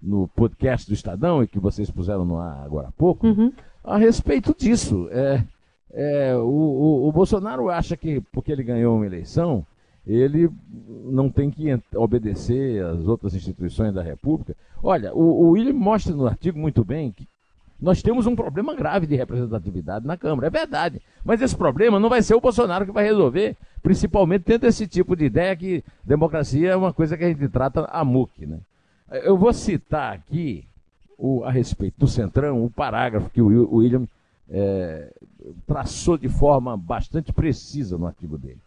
no, 0.00 0.28
podcast 0.28 0.88
do 0.88 0.94
Estadão 0.94 1.42
e 1.42 1.46
que 1.46 1.58
vocês 1.58 1.90
puseram 1.90 2.24
no 2.24 2.38
ar 2.38 2.64
agora 2.64 2.88
há 2.88 2.92
pouco, 2.92 3.26
uhum. 3.26 3.52
a 3.84 3.98
respeito 3.98 4.54
disso. 4.58 5.08
É, 5.10 5.44
é, 5.92 6.36
o, 6.36 6.40
o, 6.40 7.08
o, 7.08 7.12
Bolsonaro 7.12 7.70
acha 7.70 7.96
que 7.96 8.20
porque 8.32 8.52
ele 8.52 8.62
ganhou 8.62 8.96
uma 8.96 9.06
eleição, 9.06 9.64
ele 10.06 10.50
não 11.04 11.30
tem 11.30 11.50
que 11.50 11.66
obedecer 11.94 12.84
às 12.84 13.06
outras 13.06 13.34
instituições 13.34 13.94
da 13.94 14.02
República. 14.02 14.54
Olha, 14.82 15.14
o, 15.14 15.22
o 15.22 15.50
William 15.50 15.74
mostra 15.74 16.14
no 16.14 16.26
artigo 16.26 16.58
muito 16.58 16.84
bem 16.84 17.12
que 17.12 17.26
nós 17.80 18.02
temos 18.02 18.26
um 18.26 18.34
problema 18.34 18.74
grave 18.74 19.06
de 19.06 19.14
representatividade 19.14 20.06
na 20.06 20.16
Câmara, 20.16 20.48
é 20.48 20.50
verdade. 20.50 21.00
Mas 21.24 21.40
esse 21.40 21.56
problema 21.56 22.00
não 22.00 22.08
vai 22.08 22.22
ser 22.22 22.34
o 22.34 22.40
Bolsonaro 22.40 22.84
que 22.84 22.92
vai 22.92 23.04
resolver, 23.04 23.56
principalmente 23.82 24.42
tendo 24.42 24.66
esse 24.66 24.86
tipo 24.86 25.14
de 25.14 25.26
ideia 25.26 25.54
que 25.54 25.84
democracia 26.04 26.70
é 26.70 26.76
uma 26.76 26.92
coisa 26.92 27.16
que 27.16 27.24
a 27.24 27.28
gente 27.28 27.48
trata 27.48 27.84
a 27.84 28.04
muque. 28.04 28.46
Né? 28.46 28.58
Eu 29.22 29.38
vou 29.38 29.52
citar 29.52 30.12
aqui, 30.12 30.64
o, 31.16 31.44
a 31.44 31.50
respeito 31.52 31.98
do 31.98 32.08
Centrão, 32.08 32.64
o 32.64 32.70
parágrafo 32.70 33.30
que 33.30 33.40
o 33.40 33.76
William 33.76 34.06
é, 34.50 35.12
traçou 35.66 36.16
de 36.16 36.28
forma 36.28 36.76
bastante 36.76 37.32
precisa 37.32 37.96
no 37.96 38.06
artigo 38.06 38.38
dele. 38.38 38.60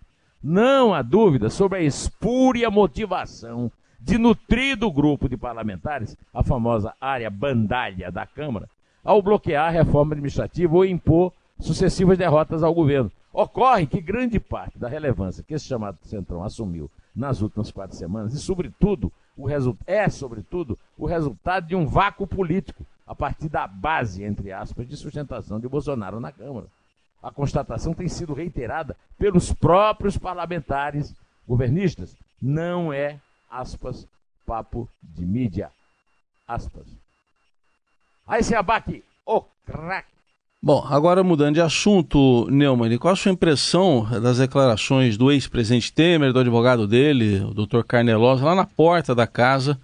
Não 0.44 0.94
há 0.94 1.02
dúvida 1.02 1.50
sobre 1.50 1.80
a 1.80 1.84
espúria 1.84 2.70
motivação 2.72 3.72
de 4.00 4.18
nutrido 4.18 4.92
grupo 4.92 5.30
de 5.30 5.38
parlamentares, 5.38 6.18
a 6.34 6.42
famosa 6.42 6.94
área 7.00 7.30
bandalha 7.30 8.12
da 8.12 8.26
Câmara, 8.26 8.68
ao 9.04 9.22
bloquear 9.22 9.68
a 9.68 9.72
reforma 9.72 10.14
administrativa 10.14 10.76
ou 10.76 10.84
impor 10.84 11.32
sucessivas 11.60 12.18
derrotas 12.18 12.64
ao 12.64 12.74
governo. 12.74 13.12
Ocorre 13.32 13.86
que 13.86 14.02
grande 14.02 14.40
parte 14.40 14.78
da 14.78 14.90
relevância 14.90 15.44
que 15.44 15.54
esse 15.54 15.66
chamado 15.66 15.98
Centrão 16.04 16.44
assumiu 16.44 16.90
nas 17.16 17.42
últimas 17.42 17.72
quatro 17.72 17.96
semanas, 17.96 18.34
e 18.34 18.40
sobretudo, 18.40 19.12
o 19.38 19.48
é 19.86 20.10
sobretudo 20.10 20.78
o 20.98 21.06
resultado 21.06 21.68
de 21.68 21.76
um 21.76 21.86
vácuo 21.86 22.26
político 22.26 22.86
a 23.12 23.16
partir 23.16 23.50
da 23.50 23.68
base, 23.68 24.24
entre 24.24 24.54
aspas, 24.54 24.88
de 24.88 24.96
sustentação 24.96 25.60
de 25.60 25.68
Bolsonaro 25.68 26.18
na 26.18 26.32
Câmara. 26.32 26.68
A 27.22 27.30
constatação 27.30 27.94
tem 27.94 28.08
sido 28.08 28.34
reiterada 28.34 28.96
pelos 29.20 29.52
próprios 29.52 30.18
parlamentares 30.18 31.14
governistas. 31.46 32.16
Não 32.42 32.94
é, 32.94 33.20
aspas, 33.50 34.08
papo 34.46 34.88
de 35.04 35.26
mídia. 35.26 35.70
Aspas. 36.48 36.88
Aí 38.26 38.42
se 38.42 38.56
abaque, 38.56 39.04
o 39.26 39.42
craque. 39.66 40.08
Bom, 40.64 40.82
agora 40.88 41.22
mudando 41.22 41.56
de 41.56 41.62
assunto, 41.62 42.48
Neumann, 42.50 42.98
qual 42.98 43.12
a 43.12 43.18
sua 43.18 43.34
impressão 43.34 44.08
das 44.22 44.38
declarações 44.38 45.18
do 45.18 45.30
ex-presidente 45.30 45.92
Temer, 45.92 46.32
do 46.32 46.40
advogado 46.40 46.88
dele, 46.88 47.42
o 47.42 47.54
Dr. 47.54 47.84
Carnelosa, 47.86 48.46
lá 48.46 48.56
na 48.56 48.66
porta 48.66 49.14
da 49.14 49.28
casa 49.28 49.78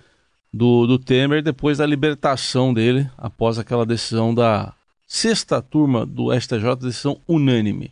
do, 0.57 0.87
do 0.87 0.97
Temer 0.97 1.43
depois 1.43 1.77
da 1.77 1.85
libertação 1.85 2.73
dele 2.73 3.07
após 3.15 3.59
aquela 3.59 3.85
decisão 3.85 4.33
da 4.33 4.73
sexta 5.07 5.61
turma 5.61 6.03
do 6.05 6.33
STJ, 6.37 6.75
decisão 6.81 7.21
unânime. 7.27 7.91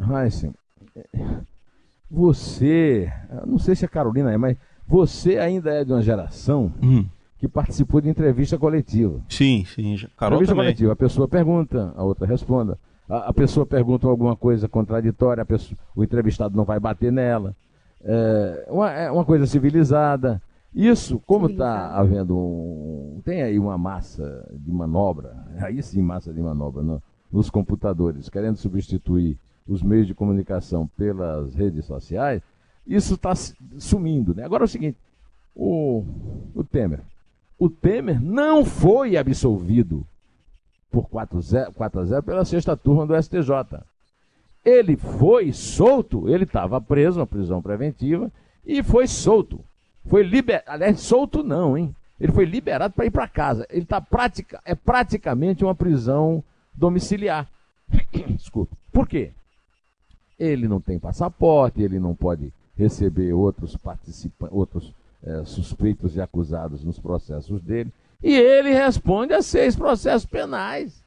Heisen, 0.00 0.54
você, 2.10 3.12
não 3.46 3.58
sei 3.58 3.76
se 3.76 3.84
a 3.84 3.88
Carolina 3.88 4.32
é, 4.32 4.38
mas 4.38 4.56
você 4.86 5.38
ainda 5.38 5.70
é 5.70 5.84
de 5.84 5.92
uma 5.92 6.00
geração 6.00 6.72
uhum. 6.82 7.04
que 7.38 7.46
participou 7.46 8.00
de 8.00 8.08
entrevista 8.08 8.56
coletiva. 8.56 9.20
Sim, 9.28 9.66
sim. 9.66 9.96
Carol 10.16 10.38
entrevista 10.38 10.54
também. 10.54 10.66
coletiva, 10.66 10.92
a 10.92 10.96
pessoa 10.96 11.28
pergunta, 11.28 11.92
a 11.94 12.02
outra 12.02 12.26
responda. 12.26 12.78
A, 13.06 13.28
a 13.28 13.32
pessoa 13.34 13.66
pergunta 13.66 14.06
alguma 14.06 14.34
coisa 14.34 14.66
contraditória, 14.66 15.44
pessoa, 15.44 15.78
o 15.94 16.02
entrevistado 16.02 16.56
não 16.56 16.64
vai 16.64 16.80
bater 16.80 17.12
nela 17.12 17.54
é, 18.04 18.66
uma, 18.68 18.90
é 18.90 19.10
uma 19.10 19.24
coisa 19.24 19.46
civilizada. 19.46 20.40
Isso, 20.74 21.18
como 21.26 21.48
está 21.48 21.90
havendo 21.94 22.36
um. 22.36 23.20
Tem 23.24 23.42
aí 23.42 23.58
uma 23.58 23.78
massa 23.78 24.46
de 24.52 24.70
manobra, 24.70 25.34
aí 25.60 25.82
sim, 25.82 26.02
massa 26.02 26.32
de 26.32 26.40
manobra 26.40 26.82
no, 26.82 27.02
nos 27.32 27.50
computadores, 27.50 28.28
querendo 28.28 28.56
substituir 28.56 29.38
os 29.66 29.82
meios 29.82 30.06
de 30.06 30.14
comunicação 30.14 30.86
pelas 30.96 31.54
redes 31.54 31.84
sociais, 31.84 32.42
isso 32.86 33.14
está 33.14 33.34
sumindo. 33.78 34.34
Né? 34.34 34.44
Agora 34.44 34.64
é 34.64 34.66
o 34.66 34.68
seguinte: 34.68 34.98
o, 35.54 36.04
o 36.54 36.64
Temer. 36.64 37.00
O 37.58 37.68
Temer 37.68 38.22
não 38.22 38.64
foi 38.64 39.16
absolvido 39.16 40.06
por 40.90 41.08
4 41.08 41.38
a 41.38 42.04
0 42.04 42.22
pela 42.22 42.44
sexta 42.44 42.76
turma 42.76 43.06
do 43.06 43.20
STJ. 43.20 43.82
Ele 44.64 44.96
foi 44.96 45.52
solto, 45.52 46.28
ele 46.28 46.44
estava 46.44 46.80
preso, 46.80 47.18
na 47.18 47.26
prisão 47.26 47.62
preventiva, 47.62 48.30
e 48.66 48.82
foi 48.82 49.06
solto. 49.06 49.60
Foi 50.06 50.22
liberado, 50.22 50.64
aliás, 50.66 51.00
solto 51.00 51.42
não, 51.42 51.76
hein? 51.76 51.94
Ele 52.20 52.32
foi 52.32 52.44
liberado 52.44 52.92
para 52.94 53.06
ir 53.06 53.10
para 53.10 53.28
casa. 53.28 53.66
Ele 53.70 53.84
tá 53.84 54.00
pratica, 54.00 54.60
é 54.64 54.74
praticamente 54.74 55.64
uma 55.64 55.74
prisão 55.74 56.42
domiciliar. 56.74 57.48
Desculpa. 58.36 58.76
Por 58.92 59.08
quê? 59.08 59.30
Ele 60.38 60.68
não 60.68 60.80
tem 60.80 60.98
passaporte, 60.98 61.82
ele 61.82 61.98
não 61.98 62.14
pode 62.14 62.52
receber 62.76 63.32
outros 63.32 63.76
participantes, 63.76 64.56
outros 64.56 64.94
é, 65.22 65.44
suspeitos 65.44 66.16
e 66.16 66.20
acusados 66.20 66.84
nos 66.84 66.98
processos 66.98 67.60
dele. 67.62 67.92
E 68.22 68.34
ele 68.34 68.72
responde 68.72 69.32
a 69.32 69.42
seis 69.42 69.76
processos 69.76 70.26
penais 70.26 71.04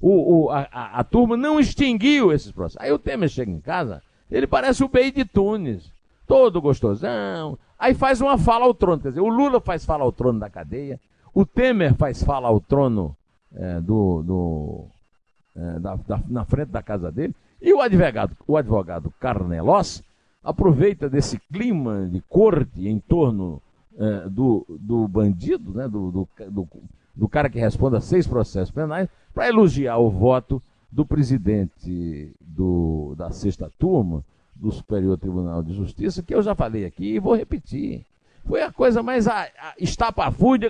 o, 0.00 0.44
o 0.44 0.50
a, 0.50 0.66
a, 0.72 1.00
a, 1.00 1.04
turma 1.04 1.36
não 1.36 1.60
extinguiu 1.60 2.32
esses 2.32 2.50
processos. 2.50 2.80
Aí 2.80 2.92
o 2.92 2.98
Temer 2.98 3.28
chega 3.28 3.50
em 3.50 3.60
casa, 3.60 4.02
ele 4.30 4.46
parece 4.46 4.82
o 4.82 4.88
Bey 4.88 5.10
de 5.10 5.24
Tunes, 5.24 5.92
todo 6.26 6.60
gostosão. 6.60 7.58
Aí 7.78 7.94
faz 7.94 8.20
uma 8.20 8.38
fala 8.38 8.64
ao 8.64 8.74
trono, 8.74 9.00
quer 9.02 9.08
dizer, 9.08 9.20
o 9.20 9.28
Lula 9.28 9.60
faz 9.60 9.84
fala 9.84 10.04
ao 10.04 10.12
trono 10.12 10.38
da 10.38 10.48
cadeia, 10.48 10.98
o 11.34 11.44
Temer 11.44 11.94
faz 11.94 12.22
fala 12.22 12.48
ao 12.48 12.60
trono 12.60 13.16
é, 13.54 13.80
do, 13.80 14.22
do 14.22 14.84
é, 15.56 15.78
da, 15.78 15.96
da, 15.96 16.20
na 16.28 16.44
frente 16.44 16.68
da 16.70 16.82
casa 16.82 17.10
dele, 17.10 17.34
e 17.60 17.72
o 17.72 17.80
advogado, 17.80 18.36
o 18.46 18.56
advogado 18.56 19.12
Carnelos 19.20 20.02
aproveita 20.42 21.08
desse 21.08 21.38
clima 21.52 22.08
de 22.10 22.22
corte 22.22 22.88
em 22.88 22.98
torno 22.98 23.60
é, 23.98 24.28
do, 24.28 24.64
do 24.68 25.06
bandido, 25.06 25.72
né, 25.74 25.86
do, 25.86 26.10
do, 26.10 26.28
do 26.50 26.68
do 27.14 27.28
cara 27.28 27.50
que 27.50 27.58
responde 27.58 27.96
a 27.96 28.00
seis 28.00 28.26
processos 28.26 28.70
penais, 28.70 29.08
para 29.34 29.48
elogiar 29.48 29.98
o 29.98 30.10
voto 30.10 30.62
do 30.90 31.04
presidente 31.06 32.32
do, 32.40 33.14
da 33.16 33.30
sexta 33.30 33.70
turma 33.78 34.24
do 34.54 34.70
Superior 34.70 35.16
Tribunal 35.16 35.62
de 35.62 35.72
Justiça, 35.72 36.22
que 36.22 36.34
eu 36.34 36.42
já 36.42 36.54
falei 36.54 36.84
aqui 36.84 37.14
e 37.14 37.18
vou 37.18 37.34
repetir. 37.34 38.04
Foi 38.44 38.62
a 38.62 38.72
coisa 38.72 39.02
mais 39.02 39.28
a, 39.28 39.42
a 39.42 39.74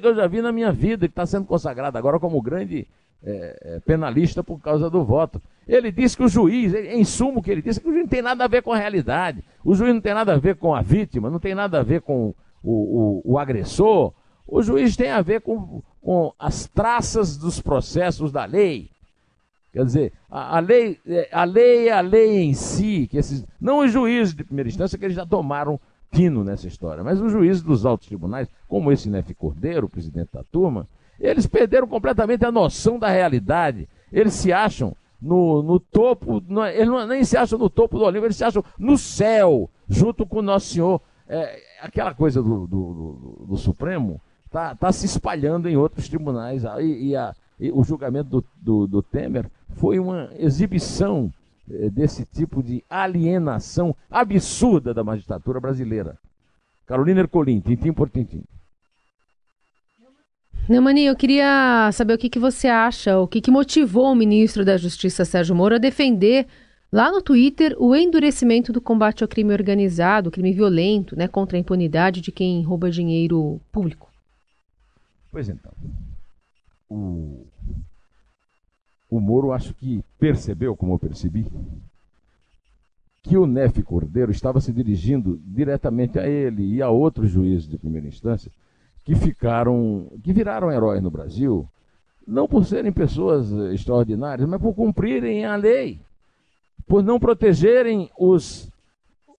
que 0.01 0.07
eu 0.07 0.15
já 0.15 0.27
vi 0.27 0.43
na 0.43 0.53
minha 0.53 0.73
vida, 0.73 1.09
que 1.09 1.13
está 1.13 1.25
sendo 1.27 1.47
consagrada 1.47 1.99
agora 1.99 2.19
como 2.19 2.41
grande 2.43 2.87
é, 3.23 3.59
é, 3.63 3.81
penalista 3.81 4.43
por 4.43 4.61
causa 4.61 4.91
do 4.91 5.05
voto. 5.05 5.41
Ele 5.67 5.93
disse 5.93 6.17
que 6.17 6.23
o 6.23 6.29
juiz, 6.29 6.75
em 6.75 7.05
sumo 7.05 7.43
que 7.43 7.51
ele 7.51 7.63
disse, 7.63 7.81
que 7.81 7.89
o 7.89 7.93
juiz 7.93 8.03
não 8.03 8.09
tem 8.09 8.23
nada 8.23 8.45
a 8.45 8.49
ver 8.49 8.63
com 8.63 8.73
a 8.73 8.77
realidade. 8.77 9.43
O 9.65 9.75
juiz 9.75 9.95
não 9.95 10.01
tem 10.01 10.15
nada 10.15 10.35
a 10.35 10.39
ver 10.39 10.57
com 10.57 10.75
a 10.75 10.83
vítima, 10.83 11.31
não 11.31 11.39
tem 11.39 11.55
nada 11.55 11.81
a 11.81 11.83
ver 11.83 12.01
com 12.01 12.35
o, 12.63 13.23
o, 13.23 13.23
o 13.25 13.39
agressor. 13.39 14.13
O 14.47 14.63
juiz 14.63 14.97
tem 14.97 15.11
a 15.11 15.23
ver 15.23 15.41
com 15.41 15.83
com 16.01 16.33
as 16.39 16.67
traças 16.67 17.37
dos 17.37 17.61
processos 17.61 18.33
da 18.33 18.45
lei. 18.45 18.91
Quer 19.73 19.85
dizer, 19.85 20.13
a, 20.29 20.57
a, 20.57 20.61
lei, 20.61 20.99
é, 21.07 21.29
a 21.31 21.45
lei 21.45 21.89
é 21.89 21.93
a 21.93 22.01
lei 22.01 22.43
em 22.43 22.55
si, 22.55 23.07
que 23.09 23.19
esses, 23.19 23.47
não 23.61 23.81
os 23.81 23.93
juízes 23.93 24.35
de 24.35 24.43
primeira 24.43 24.69
instância, 24.69 24.99
que 24.99 25.05
eles 25.05 25.17
já 25.17 25.25
tomaram 25.25 25.79
tino 26.13 26.43
nessa 26.43 26.67
história. 26.67 27.05
Mas 27.05 27.21
os 27.21 27.31
juízes 27.31 27.63
dos 27.63 27.87
altos 27.87 28.09
tribunais, 28.09 28.49
como 28.67 28.91
esse 28.91 29.09
Nefe 29.09 29.35
Cordeiro, 29.35 29.87
o 29.87 29.91
presidente 29.91 30.31
da 30.33 30.43
turma, 30.43 30.89
eles 31.21 31.47
perderam 31.47 31.87
completamente 31.87 32.45
a 32.45 32.51
noção 32.51 32.99
da 32.99 33.09
realidade. 33.09 33.89
Eles 34.13 34.33
se 34.35 34.53
acham 34.53 34.97
no, 35.23 35.63
no 35.63 35.79
topo, 35.79 36.43
no, 36.49 36.67
eles 36.67 36.89
não, 36.89 37.07
nem 37.07 37.23
se 37.23 37.37
acham 37.37 37.59
no 37.59 37.71
topo 37.71 37.99
do 37.99 38.05
Olimpo, 38.05 38.27
eles 38.27 38.37
se 38.37 38.45
acham 38.45 38.65
no 38.77 38.99
céu, 38.99 39.71
junto 39.89 40.27
com 40.27 40.43
Nosso 40.43 40.75
Senhor. 40.75 41.01
É, 41.29 41.63
aquela 41.81 42.13
coisa 42.13 42.43
do, 42.43 42.67
do, 42.67 42.67
do, 42.67 43.47
do 43.51 43.57
Supremo 43.57 44.21
está 44.50 44.75
tá 44.75 44.92
se 44.92 45.07
espalhando 45.07 45.69
em 45.69 45.76
outros 45.76 46.09
tribunais. 46.09 46.64
E, 46.80 47.11
e, 47.11 47.16
a, 47.16 47.35
e 47.59 47.71
o 47.71 47.83
julgamento 47.85 48.28
do, 48.28 48.45
do, 48.61 48.87
do, 48.87 49.02
Temer 49.02 49.47
foi 49.76 49.99
uma 49.99 50.28
exibição 50.37 51.33
é, 51.71 51.88
desse 51.88 52.25
tipo 52.26 52.62
de 52.62 52.83
alienação 52.90 53.95
absurda 54.11 54.92
da 54.92 55.04
magistratura 55.04 55.61
brasileira. 55.61 56.19
Carolina 56.85 57.21
Ercolim, 57.21 57.61
tintim 57.61 57.92
por 57.92 58.11
tintim. 58.11 58.42
Neumani, 60.69 61.07
eu 61.07 61.16
queria 61.16 61.90
saber 61.92 62.14
o 62.14 62.19
que, 62.19 62.28
que 62.28 62.38
você 62.38 62.69
acha, 62.69 63.19
o 63.19 63.26
que, 63.26 63.40
que 63.40 63.50
motivou 63.50 64.12
o 64.12 64.14
ministro 64.14 64.64
da 64.64 64.76
Justiça, 64.76 65.25
Sérgio 65.25 65.54
Moro, 65.54 65.76
a 65.76 65.78
defender 65.78 66.47
lá 66.92 67.11
no 67.11 67.23
Twitter 67.23 67.75
o 67.78 67.95
endurecimento 67.95 68.73
do 68.73 68.80
combate 68.80 69.23
ao 69.23 69.28
crime 69.28 69.52
organizado, 69.52 70.30
crime 70.30 70.52
violento, 70.52 71.16
né, 71.16 71.26
contra 71.26 71.57
a 71.57 71.61
impunidade 71.61 72.21
de 72.21 72.30
quem 72.30 72.62
rouba 72.62 72.90
dinheiro 72.90 73.61
público. 73.73 74.10
Pois 75.31 75.49
então, 75.49 75.73
o, 76.89 77.47
o 79.09 79.21
Moro 79.21 79.53
acho 79.53 79.73
que 79.75 80.05
percebeu, 80.19 80.77
como 80.77 80.95
eu 80.95 80.99
percebi, 80.99 81.47
que 83.23 83.37
o 83.37 83.47
Nef 83.47 83.83
Cordeiro 83.83 84.33
estava 84.33 84.61
se 84.61 84.73
dirigindo 84.73 85.41
diretamente 85.45 86.19
a 86.19 86.27
ele 86.27 86.75
e 86.75 86.83
a 86.83 86.89
outros 86.89 87.31
juízes 87.31 87.69
de 87.69 87.79
primeira 87.79 88.09
instância 88.09 88.51
que 89.05 89.15
ficaram, 89.15 90.11
que 90.23 90.33
viraram 90.33 90.71
heróis 90.71 91.03
no 91.03 91.11
Brasil, 91.11 91.69
não 92.27 92.49
por 92.49 92.65
serem 92.65 92.93
pessoas 92.93 93.51
extraordinárias, 93.73 94.49
mas 94.49 94.61
por 94.61 94.75
cumprirem 94.75 95.45
a 95.45 95.57
lei, 95.57 96.01
por 96.87 97.03
não 97.03 97.19
protegerem 97.19 98.11
os 98.19 98.71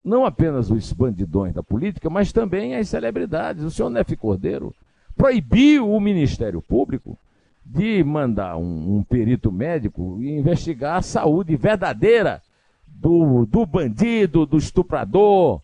não 0.03 0.25
apenas 0.25 0.71
os 0.71 0.91
bandidões 0.93 1.53
da 1.53 1.61
política, 1.61 2.09
mas 2.09 2.33
também 2.33 2.75
as 2.75 2.89
celebridades. 2.89 3.63
O 3.63 3.69
senhor 3.69 3.89
Nefe 3.89 4.15
Cordeiro 4.15 4.73
proibiu 5.21 5.87
o 5.87 5.99
Ministério 5.99 6.63
Público 6.63 7.15
de 7.63 8.03
mandar 8.03 8.57
um, 8.57 8.97
um 8.97 9.03
perito 9.03 9.51
médico 9.51 10.17
investigar 10.19 10.97
a 10.97 11.01
saúde 11.03 11.55
verdadeira 11.55 12.41
do, 12.87 13.45
do 13.45 13.63
bandido, 13.63 14.47
do 14.47 14.57
estuprador, 14.57 15.61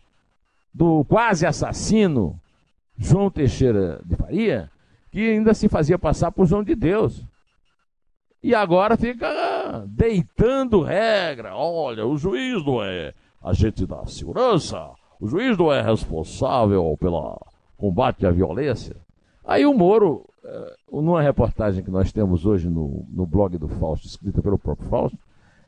do 0.72 1.04
quase 1.06 1.44
assassino, 1.44 2.40
João 2.96 3.28
Teixeira 3.28 4.00
de 4.04 4.14
Faria, 4.14 4.70
que 5.10 5.28
ainda 5.28 5.52
se 5.52 5.68
fazia 5.68 5.98
passar 5.98 6.30
por 6.30 6.46
João 6.46 6.62
de 6.62 6.76
Deus. 6.76 7.24
E 8.40 8.54
agora 8.54 8.96
fica 8.96 9.84
deitando 9.88 10.82
regra. 10.82 11.56
Olha, 11.56 12.06
o 12.06 12.16
juiz 12.16 12.64
não 12.64 12.80
é 12.80 13.12
agente 13.42 13.84
da 13.84 14.06
segurança, 14.06 14.88
o 15.18 15.26
juiz 15.26 15.58
não 15.58 15.72
é 15.72 15.82
responsável 15.82 16.96
pelo 17.00 17.44
combate 17.76 18.24
à 18.24 18.30
violência. 18.30 19.07
Aí 19.48 19.64
o 19.64 19.72
Moro, 19.72 20.28
eh, 20.44 20.76
numa 20.92 21.22
reportagem 21.22 21.82
que 21.82 21.90
nós 21.90 22.12
temos 22.12 22.44
hoje 22.44 22.68
no, 22.68 23.06
no 23.08 23.24
blog 23.24 23.56
do 23.56 23.66
Fausto, 23.66 24.06
escrita 24.06 24.42
pelo 24.42 24.58
próprio 24.58 24.86
Fausto, 24.90 25.18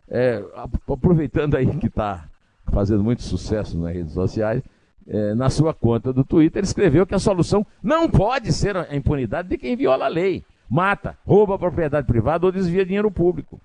é, 0.07 0.45
aproveitando 0.87 1.57
aí 1.57 1.67
que 1.79 1.87
está 1.87 2.29
fazendo 2.71 3.03
muito 3.03 3.23
sucesso 3.23 3.79
nas 3.79 3.95
redes 3.95 4.13
sociais, 4.13 4.63
é, 5.09 5.35
na 5.35 5.49
sua 5.49 5.73
conta 5.73 6.13
do 6.13 6.23
Twitter, 6.23 6.63
escreveu 6.63 7.07
que 7.07 7.15
a 7.15 7.19
solução 7.19 7.67
não 7.83 8.07
pode 8.07 8.53
ser 8.53 8.77
a 8.77 8.95
impunidade 8.95 9.49
de 9.49 9.57
quem 9.57 9.75
viola 9.75 10.05
a 10.05 10.09
lei, 10.09 10.45
mata, 10.69 11.17
rouba 11.25 11.55
a 11.55 11.59
propriedade 11.59 12.07
privada 12.07 12.45
ou 12.45 12.53
desvia 12.53 12.85
dinheiro 12.85 13.11
público. 13.11 13.59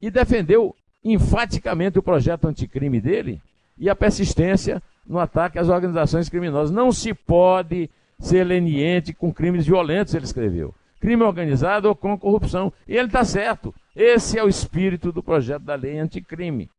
E 0.00 0.10
defendeu 0.10 0.74
enfaticamente 1.04 1.98
o 1.98 2.02
projeto 2.02 2.48
anticrime 2.48 3.02
dele 3.02 3.38
e 3.76 3.90
a 3.90 3.94
persistência 3.94 4.82
no 5.06 5.18
ataque 5.18 5.58
às 5.58 5.68
organizações 5.68 6.30
criminosas. 6.30 6.70
Não 6.70 6.90
se 6.90 7.12
pode 7.12 7.90
ser 8.22 8.44
leniente 8.44 9.12
com 9.12 9.32
crimes 9.32 9.66
violentos, 9.66 10.14
ele 10.14 10.24
escreveu. 10.24 10.72
Crime 11.00 11.24
organizado 11.24 11.88
ou 11.88 11.96
com 11.96 12.16
corrupção. 12.16 12.72
E 12.86 12.96
ele 12.96 13.08
está 13.08 13.24
certo. 13.24 13.74
Esse 13.94 14.38
é 14.38 14.44
o 14.44 14.48
espírito 14.48 15.10
do 15.10 15.22
projeto 15.22 15.64
da 15.64 15.74
lei 15.74 15.98
anticrime. 15.98 16.70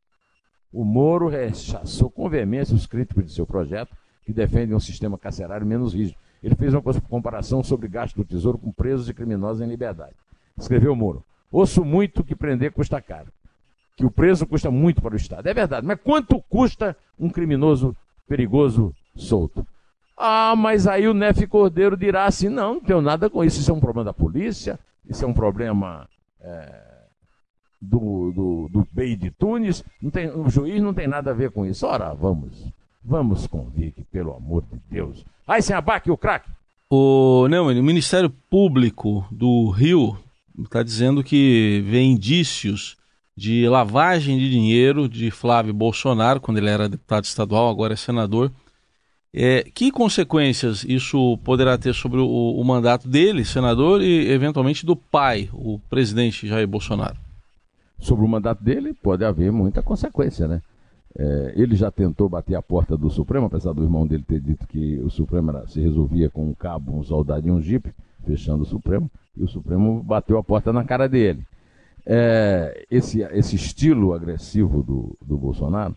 O 0.72 0.86
Moro 0.86 1.28
rechaçou 1.28 2.10
com 2.10 2.30
veemência 2.30 2.74
os 2.74 2.88
críticos 2.88 3.26
de 3.26 3.34
seu 3.34 3.46
projeto, 3.46 3.96
que 4.26 4.32
defendem 4.32 4.74
um 4.74 4.80
sistema 4.80 5.18
carcerário 5.18 5.68
menos 5.68 5.94
rígido. 5.94 6.18
Ele 6.42 6.56
fez 6.56 6.74
uma 6.74 6.82
comparação 6.82 7.62
sobre 7.62 7.90
gasto 7.90 8.16
do 8.16 8.26
tesouro 8.26 8.58
com 8.58 8.72
presos 8.72 9.10
e 9.10 9.14
criminosos 9.14 9.62
em 9.62 9.70
liberdade. 9.70 10.16
Escreveu 10.58 10.96
Moro: 10.96 11.24
Ouço 11.52 11.84
muito 11.84 12.24
que 12.24 12.36
prender 12.36 12.72
custa 12.72 13.02
caro, 13.02 13.32
que 13.98 14.06
o 14.06 14.12
preso 14.12 14.48
custa 14.48 14.72
muito 14.72 15.02
para 15.02 15.14
o 15.14 15.18
Estado. 15.18 15.48
É 15.48 15.54
verdade, 15.54 15.86
mas 15.86 16.00
quanto 16.02 16.42
custa 16.50 16.96
um 17.20 17.30
criminoso 17.30 17.96
perigoso 18.28 18.96
solto? 19.16 19.68
Ah, 20.18 20.56
mas 20.56 20.88
aí 20.88 21.08
o 21.08 21.14
Nefe 21.14 21.48
Cordeiro 21.48 21.98
dirá 21.98 22.26
assim: 22.26 22.50
não, 22.50 22.76
não 22.76 22.82
tenho 22.82 23.02
nada 23.02 23.30
com 23.30 23.44
isso, 23.44 23.60
isso 23.60 23.72
é 23.72 23.74
um 23.74 23.80
problema 23.80 24.06
da 24.06 24.14
polícia, 24.14 24.80
isso 25.08 25.24
é 25.24 25.28
um 25.28 25.34
problema. 25.34 26.08
É 26.40 26.94
do, 27.84 28.32
do, 28.32 28.70
do 28.70 28.88
Bey 28.92 29.16
de 29.16 29.30
Tunis, 29.30 29.84
não 30.02 30.10
tem, 30.10 30.30
o 30.30 30.50
juiz 30.50 30.82
não 30.82 30.94
tem 30.94 31.08
nada 31.08 31.32
a 31.32 31.34
ver 31.34 31.52
com 31.52 31.66
isso. 31.66 31.86
Ora, 31.86 32.14
vamos, 32.14 32.66
vamos 33.04 33.46
convir 33.46 33.92
que, 33.92 34.04
pelo 34.06 34.34
amor 34.34 34.64
de 34.72 34.80
Deus. 34.90 35.26
Aí, 35.46 35.62
sem 35.62 35.76
abaque, 35.76 36.10
o 36.10 36.18
craque. 36.18 36.50
O, 36.90 37.48
não, 37.50 37.68
o 37.68 37.84
Ministério 37.84 38.30
Público 38.30 39.26
do 39.30 39.70
Rio 39.70 40.18
está 40.64 40.82
dizendo 40.82 41.24
que 41.24 41.84
vê 41.86 42.02
indícios 42.02 42.96
de 43.36 43.68
lavagem 43.68 44.38
de 44.38 44.50
dinheiro 44.50 45.10
de 45.10 45.32
Flávio 45.32 45.74
Bolsonaro, 45.74 46.40
quando 46.40 46.60
ele 46.60 46.70
era 46.70 46.88
deputado 46.88 47.26
estadual, 47.26 47.70
agora 47.70 47.94
é 47.94 47.98
senador. 47.98 48.52
É, 49.34 49.64
que 49.74 49.92
consequências 49.92 50.84
isso 50.84 51.38
poderá 51.44 51.78
ter 51.78 51.94
sobre 51.94 52.20
o, 52.20 52.28
o 52.28 52.64
mandato 52.64 53.08
dele, 53.08 53.44
senador, 53.44 54.02
e 54.02 54.30
eventualmente 54.30 54.86
do 54.86 54.96
pai, 54.96 55.50
o 55.52 55.80
presidente 55.90 56.48
Jair 56.48 56.68
Bolsonaro? 56.68 57.18
sobre 58.04 58.26
o 58.26 58.28
mandato 58.28 58.64
dele, 58.64 58.94
pode 58.94 59.24
haver 59.24 59.52
muita 59.52 59.82
consequência, 59.82 60.48
né? 60.48 60.62
É, 61.16 61.54
ele 61.56 61.76
já 61.76 61.90
tentou 61.90 62.28
bater 62.28 62.56
a 62.56 62.62
porta 62.62 62.98
do 62.98 63.10
Supremo, 63.10 63.46
apesar 63.46 63.72
do 63.72 63.84
irmão 63.84 64.06
dele 64.06 64.24
ter 64.28 64.40
dito 64.40 64.68
que 64.68 65.00
o 65.00 65.10
Supremo 65.10 65.52
era, 65.52 65.68
se 65.68 65.80
resolvia 65.80 66.30
com 66.30 66.50
um 66.50 66.54
cabo, 66.54 66.98
um 66.98 67.04
soldado 67.04 67.48
e 67.48 67.52
um 67.52 67.62
jipe, 67.62 67.94
fechando 68.26 68.64
o 68.64 68.66
Supremo, 68.66 69.10
e 69.38 69.44
o 69.44 69.48
Supremo 69.48 70.04
bateu 70.04 70.38
a 70.38 70.44
porta 70.44 70.74
na 70.74 70.84
cara 70.84 71.08
dele. 71.08 71.44
É, 72.06 72.86
esse, 72.92 73.22
esse 73.22 73.56
estilo 73.56 74.14
agressivo 74.14 74.84
do, 74.84 75.18
do 75.26 75.38
Bolsonaro 75.38 75.96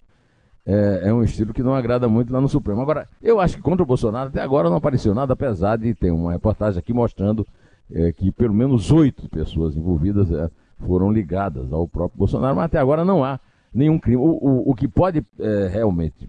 é, 0.66 1.02
é, 1.04 1.14
um 1.14 1.22
estilo 1.22 1.54
que 1.54 1.62
não 1.62 1.74
agrada 1.74 2.08
muito 2.08 2.32
lá 2.32 2.40
no 2.40 2.48
Supremo. 2.48 2.80
Agora, 2.80 3.08
eu 3.22 3.40
acho 3.40 3.56
que 3.56 3.62
contra 3.62 3.84
o 3.84 3.86
Bolsonaro 3.86 4.28
até 4.28 4.40
agora 4.40 4.68
não 4.68 4.76
apareceu 4.76 5.14
nada, 5.14 5.32
apesar 5.32 5.76
de 5.76 5.94
ter 5.94 6.10
uma 6.10 6.32
reportagem 6.32 6.78
aqui 6.78 6.92
mostrando 6.92 7.46
é, 7.92 8.12
que 8.12 8.32
pelo 8.32 8.52
menos 8.52 8.90
oito 8.90 9.28
pessoas 9.28 9.76
envolvidas 9.76 10.30
é, 10.32 10.50
foram 10.84 11.12
ligadas 11.12 11.72
ao 11.72 11.86
próprio 11.86 12.18
Bolsonaro, 12.18 12.56
mas 12.56 12.64
até 12.64 12.78
agora 12.78 13.04
não 13.04 13.22
há 13.22 13.38
nenhum 13.72 13.98
crime. 13.98 14.16
O, 14.16 14.30
o, 14.30 14.70
o 14.70 14.74
que 14.74 14.88
pode 14.88 15.24
é, 15.38 15.68
realmente 15.68 16.28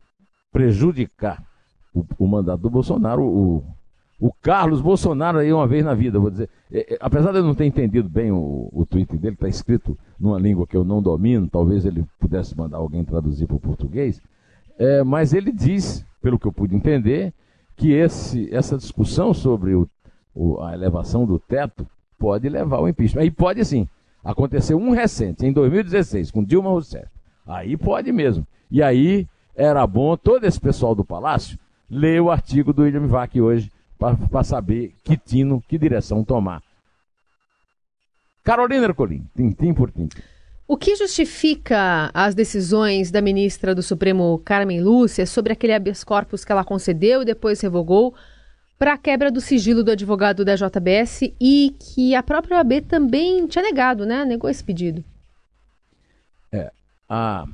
prejudicar 0.52 1.44
o, 1.94 2.06
o, 2.20 2.28
mandato 2.28 2.62
do 2.62 2.70
Bolsonaro, 2.70 3.24
o, 3.24 3.64
o 4.20 4.32
Carlos 4.34 4.82
Bolsonaro 4.82 5.38
aí 5.38 5.54
uma 5.54 5.68
vez 5.68 5.86
na 5.86 5.94
vida, 5.94 6.20
vou 6.20 6.32
dizer, 6.32 6.50
é, 6.72 6.96
é, 6.96 6.98
apesar 7.00 7.32
de 7.32 7.38
eu 7.38 7.44
não 7.44 7.54
ter 7.54 7.66
entendido 7.66 8.10
bem 8.10 8.32
o, 8.32 8.70
o 8.72 8.86
tweet 8.86 9.16
dele, 9.18 9.36
está 9.36 9.48
escrito 9.48 9.98
numa 10.20 10.40
língua 10.40 10.66
que 10.66 10.76
eu 10.76 10.84
não 10.84 11.02
domino, 11.02 11.48
talvez 11.48 11.86
ele 11.86 12.04
pudesse 12.20 12.58
mandar 12.58 12.78
alguém 12.78 13.04
traduzir 13.04 13.46
para 13.46 13.56
o 13.56 13.60
português, 13.60 14.20
é, 14.80 15.04
mas 15.04 15.34
ele 15.34 15.52
diz, 15.52 16.06
pelo 16.22 16.40
que 16.40 16.48
eu 16.48 16.52
pude 16.52 16.76
entender, 16.76 17.34
que 17.76 17.92
esse, 17.94 18.54
essa 18.54 18.76
discussão 18.76 19.34
sobre 19.34 19.76
o, 19.76 19.88
o, 20.34 20.60
a 20.62 20.74
elevação 20.74 21.26
do 21.26 21.38
teto 21.38 21.86
pode 22.18 22.50
levar 22.50 22.78
ao 22.78 22.90
impeachment. 22.90 23.24
E 23.24 23.32
pode 23.32 23.64
sim. 23.64 23.88
Aconteceu 24.24 24.78
um 24.78 24.90
recente, 24.90 25.46
em 25.46 25.54
2016, 25.54 26.32
com 26.32 26.44
Dilma 26.44 26.70
Rousseff. 26.70 27.08
Aí 27.46 27.78
pode 27.78 28.12
mesmo. 28.12 28.46
E 28.70 28.82
aí 28.82 29.28
era 29.56 29.86
bom 29.86 30.18
todo 30.18 30.44
esse 30.44 30.60
pessoal 30.60 30.94
do 30.94 31.06
Palácio 31.06 31.58
ler 31.90 32.22
o 32.22 32.30
artigo 32.30 32.74
do 32.74 32.82
William 32.82 33.08
Vac 33.08 33.40
hoje 33.40 33.72
para 33.98 34.44
saber 34.44 34.94
que 35.04 35.18
tino, 35.18 35.64
que 35.68 35.78
direção 35.78 36.24
tomar. 36.24 36.62
Carolina 38.44 38.86
Ercolim, 38.86 39.26
tintim 39.36 39.74
por 39.74 39.92
tintim. 39.92 40.22
O 40.68 40.76
que 40.76 40.96
justifica 40.96 42.12
as 42.14 42.36
decisões 42.36 43.10
da 43.10 43.22
ministra 43.22 43.74
do 43.74 43.82
Supremo, 43.82 44.42
Carmen 44.44 44.82
Lúcia, 44.82 45.26
sobre 45.26 45.54
aquele 45.54 45.74
habeas 45.74 46.04
corpus 46.04 46.44
que 46.44 46.52
ela 46.52 46.64
concedeu 46.64 47.22
e 47.22 47.26
depois 47.26 47.62
revogou 47.62 48.14
para 48.78 48.94
a 48.94 48.98
quebra 48.98 49.32
do 49.32 49.42
sigilo 49.42 49.84
do 49.84 49.92
advogado 49.92 50.46
da 50.46 50.56
JBS 50.56 51.34
e 51.40 51.74
que 51.80 52.14
a 52.14 52.22
própria 52.22 52.58
OAB 52.58 52.82
também 52.82 53.48
tinha 53.48 53.64
negado, 53.64 54.06
né? 54.06 54.24
Negou 54.26 54.50
esse 54.50 54.64
pedido. 54.64 55.04
É, 56.52 56.72
a, 57.10 57.46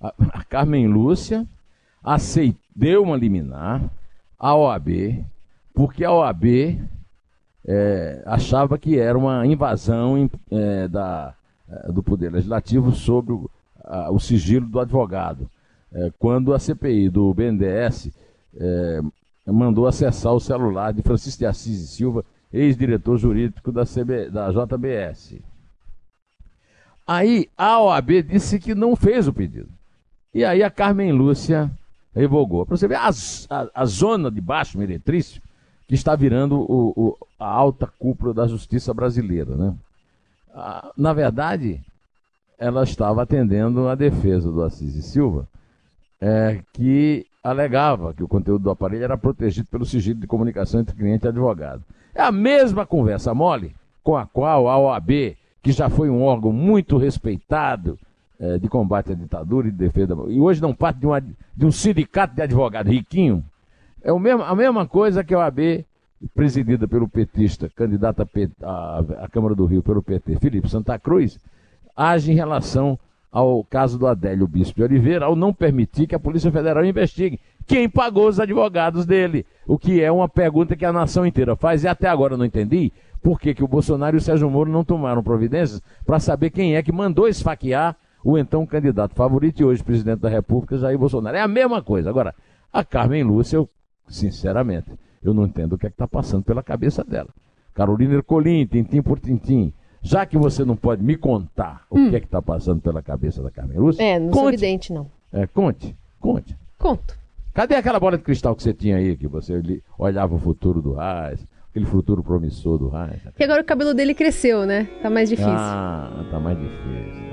a, 0.00 0.14
a 0.32 0.44
Carmen 0.44 0.86
Lúcia 0.86 1.46
aceitou, 2.02 2.60
deu 2.76 3.02
uma 3.02 3.16
liminar 3.16 3.82
à 4.38 4.54
OAB, 4.54 5.24
porque 5.74 6.04
a 6.04 6.12
OAB 6.12 6.78
é, 7.66 8.22
achava 8.24 8.78
que 8.78 8.98
era 8.98 9.18
uma 9.18 9.44
invasão 9.46 10.30
é, 10.50 10.88
da, 10.88 11.34
é, 11.68 11.92
do 11.92 12.02
Poder 12.02 12.32
Legislativo 12.32 12.92
sobre 12.92 13.32
o, 13.32 13.50
a, 13.82 14.10
o 14.10 14.20
sigilo 14.20 14.66
do 14.66 14.78
advogado. 14.78 15.50
É, 15.92 16.12
quando 16.18 16.54
a 16.54 16.58
CPI 16.58 17.08
do 17.08 17.34
BNDES 17.34 18.10
é, 18.56 19.00
mandou 19.46 19.86
acessar 19.86 20.32
o 20.32 20.40
celular 20.40 20.92
de 20.92 21.02
Francisco 21.02 21.40
de 21.40 21.46
Assis 21.46 21.80
e 21.80 21.86
Silva, 21.88 22.24
ex-diretor 22.52 23.18
jurídico 23.18 23.72
da, 23.72 23.84
CB, 23.84 24.30
da 24.30 24.50
JBS. 24.50 25.40
Aí 27.06 27.48
a 27.58 27.80
OAB 27.82 28.22
disse 28.22 28.58
que 28.58 28.74
não 28.74 28.96
fez 28.96 29.26
o 29.26 29.32
pedido. 29.32 29.68
E 30.32 30.44
aí 30.44 30.62
a 30.62 30.70
Carmen 30.70 31.12
Lúcia 31.12 31.70
revogou. 32.14 32.64
Para 32.64 32.76
você 32.76 32.88
ver 32.88 32.96
a, 32.96 33.10
a, 33.50 33.68
a, 33.74 33.84
zona 33.84 34.30
de 34.30 34.40
baixo 34.40 34.78
meretrício 34.78 35.42
que 35.86 35.94
está 35.94 36.16
virando 36.16 36.56
o, 36.56 36.92
o, 36.96 37.16
a 37.38 37.46
alta 37.46 37.86
cúpula 37.98 38.32
da 38.32 38.46
justiça 38.46 38.92
brasileira. 38.94 39.54
Né? 39.54 39.74
Ah, 40.54 40.92
na 40.96 41.12
verdade, 41.12 41.80
ela 42.58 42.84
estava 42.84 43.22
atendendo 43.22 43.88
a 43.88 43.94
defesa 43.94 44.50
do 44.50 44.62
Assis 44.62 44.94
e 44.94 45.02
Silva, 45.02 45.46
é, 46.20 46.60
que 46.72 47.26
alegava 47.42 48.14
que 48.14 48.22
o 48.22 48.28
conteúdo 48.28 48.62
do 48.62 48.70
aparelho 48.70 49.04
era 49.04 49.18
protegido 49.18 49.68
pelo 49.68 49.84
sigilo 49.84 50.20
de 50.20 50.26
comunicação 50.26 50.80
entre 50.80 50.96
cliente 50.96 51.26
e 51.26 51.28
advogado. 51.28 51.82
É 52.14 52.22
a 52.22 52.32
mesma 52.32 52.86
conversa 52.86 53.34
mole 53.34 53.74
com 54.02 54.16
a 54.16 54.26
qual 54.26 54.68
a 54.68 54.78
OAB, 54.78 55.36
que 55.62 55.72
já 55.72 55.90
foi 55.90 56.08
um 56.08 56.22
órgão 56.22 56.52
muito 56.52 56.96
respeitado 56.96 57.98
é, 58.38 58.58
de 58.58 58.68
combate 58.68 59.12
à 59.12 59.14
ditadura 59.14 59.68
e 59.68 59.70
de 59.70 59.76
defesa, 59.76 60.14
e 60.28 60.40
hoje 60.40 60.62
não 60.62 60.74
parte 60.74 61.00
de, 61.00 61.06
uma, 61.06 61.20
de 61.20 61.66
um 61.66 61.70
sindicato 61.70 62.34
de 62.34 62.42
advogados 62.42 62.92
riquinho, 62.92 63.44
é 64.04 64.12
o 64.12 64.18
mesmo, 64.18 64.42
a 64.42 64.54
mesma 64.54 64.86
coisa 64.86 65.24
que 65.24 65.34
a 65.34 65.38
OAB, 65.38 65.84
presidida 66.34 66.86
pelo 66.86 67.08
petista, 67.08 67.70
candidato 67.74 68.28
à 68.62 69.28
Câmara 69.32 69.54
do 69.54 69.64
Rio 69.64 69.82
pelo 69.82 70.02
PT, 70.02 70.36
Felipe 70.36 70.68
Santa 70.68 70.98
Cruz, 70.98 71.38
age 71.96 72.30
em 72.30 72.34
relação 72.34 72.98
ao 73.32 73.64
caso 73.64 73.98
do 73.98 74.06
Adélio 74.06 74.46
Bispo 74.46 74.76
de 74.76 74.84
Oliveira, 74.84 75.24
ao 75.24 75.34
não 75.34 75.52
permitir 75.52 76.06
que 76.06 76.14
a 76.14 76.20
Polícia 76.20 76.52
Federal 76.52 76.84
investigue 76.84 77.40
quem 77.66 77.88
pagou 77.88 78.28
os 78.28 78.38
advogados 78.38 79.06
dele. 79.06 79.46
O 79.66 79.78
que 79.78 80.02
é 80.02 80.12
uma 80.12 80.28
pergunta 80.28 80.76
que 80.76 80.84
a 80.84 80.92
nação 80.92 81.26
inteira 81.26 81.56
faz, 81.56 81.82
e 81.82 81.88
até 81.88 82.06
agora 82.06 82.36
não 82.36 82.44
entendi 82.44 82.92
por 83.22 83.40
que, 83.40 83.54
que 83.54 83.64
o 83.64 83.68
Bolsonaro 83.68 84.16
e 84.16 84.18
o 84.18 84.20
Sérgio 84.20 84.50
Moro 84.50 84.70
não 84.70 84.84
tomaram 84.84 85.22
providências 85.22 85.82
para 86.04 86.20
saber 86.20 86.50
quem 86.50 86.76
é 86.76 86.82
que 86.82 86.92
mandou 86.92 87.26
esfaquear 87.26 87.96
o 88.22 88.36
então 88.36 88.66
candidato 88.66 89.14
favorito 89.14 89.60
e 89.60 89.64
hoje 89.64 89.82
presidente 89.82 90.20
da 90.20 90.28
República, 90.28 90.76
Jair 90.76 90.98
Bolsonaro. 90.98 91.36
É 91.36 91.40
a 91.40 91.48
mesma 91.48 91.82
coisa. 91.82 92.10
Agora, 92.10 92.34
a 92.70 92.84
Carmen 92.84 93.22
Lúcia, 93.22 93.56
eu, 93.56 93.68
sinceramente, 94.08 94.90
eu 95.22 95.32
não 95.32 95.46
entendo 95.46 95.74
o 95.74 95.78
que 95.78 95.86
é 95.86 95.88
está 95.88 96.06
passando 96.06 96.44
pela 96.44 96.62
cabeça 96.62 97.02
dela. 97.02 97.28
Carolina 97.74 98.14
Ercolim, 98.14 98.66
tintim 98.66 99.02
por 99.02 99.18
tintim. 99.18 99.72
Já 100.02 100.26
que 100.26 100.36
você 100.36 100.64
não 100.64 100.76
pode 100.76 101.02
me 101.02 101.16
contar 101.16 101.86
o 101.90 101.98
hum. 101.98 102.10
que 102.10 102.16
é 102.16 102.20
que 102.20 102.26
está 102.26 102.42
passando 102.42 102.80
pela 102.80 103.02
cabeça 103.02 103.42
da 103.42 103.50
Carmen 103.50 103.78
Lúcia. 103.78 104.02
É, 104.02 104.18
não 104.18 104.28
conte. 104.28 104.38
sou 104.38 104.48
evidente, 104.50 104.92
não. 104.92 105.10
É, 105.32 105.46
conte, 105.46 105.96
conte. 106.20 106.54
Conto. 106.78 107.18
Cadê 107.54 107.74
aquela 107.74 107.98
bola 107.98 108.18
de 108.18 108.22
cristal 108.22 108.54
que 108.54 108.62
você 108.62 108.74
tinha 108.74 108.96
aí, 108.96 109.16
que 109.16 109.26
você 109.26 109.62
olhava 109.98 110.34
o 110.34 110.38
futuro 110.38 110.82
do 110.82 110.92
Reis, 110.92 111.46
aquele 111.70 111.86
futuro 111.86 112.22
promissor 112.22 112.78
do 112.78 112.88
Reis? 112.88 113.22
Que 113.36 113.44
agora 113.44 113.62
o 113.62 113.64
cabelo 113.64 113.94
dele 113.94 114.12
cresceu, 114.12 114.66
né? 114.66 114.88
Tá 115.00 115.08
mais 115.08 115.30
difícil. 115.30 115.52
Ah, 115.52 116.26
tá 116.30 116.38
mais 116.38 116.58
difícil. 116.58 117.24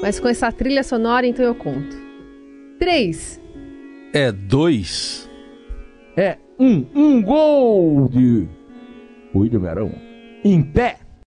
Mas 0.00 0.20
com 0.20 0.28
essa 0.28 0.52
trilha 0.52 0.84
sonora, 0.84 1.26
então 1.26 1.44
eu 1.44 1.54
conto. 1.54 1.96
Três. 2.78 3.40
É 4.12 4.30
dois. 4.30 5.27
É 6.18 6.36
um. 6.58 6.84
Um 6.96 7.22
gol 7.22 8.08
de 8.08 8.48
William 9.32 9.60
Verão. 9.60 9.92
Em 10.44 10.60
pé. 10.60 10.96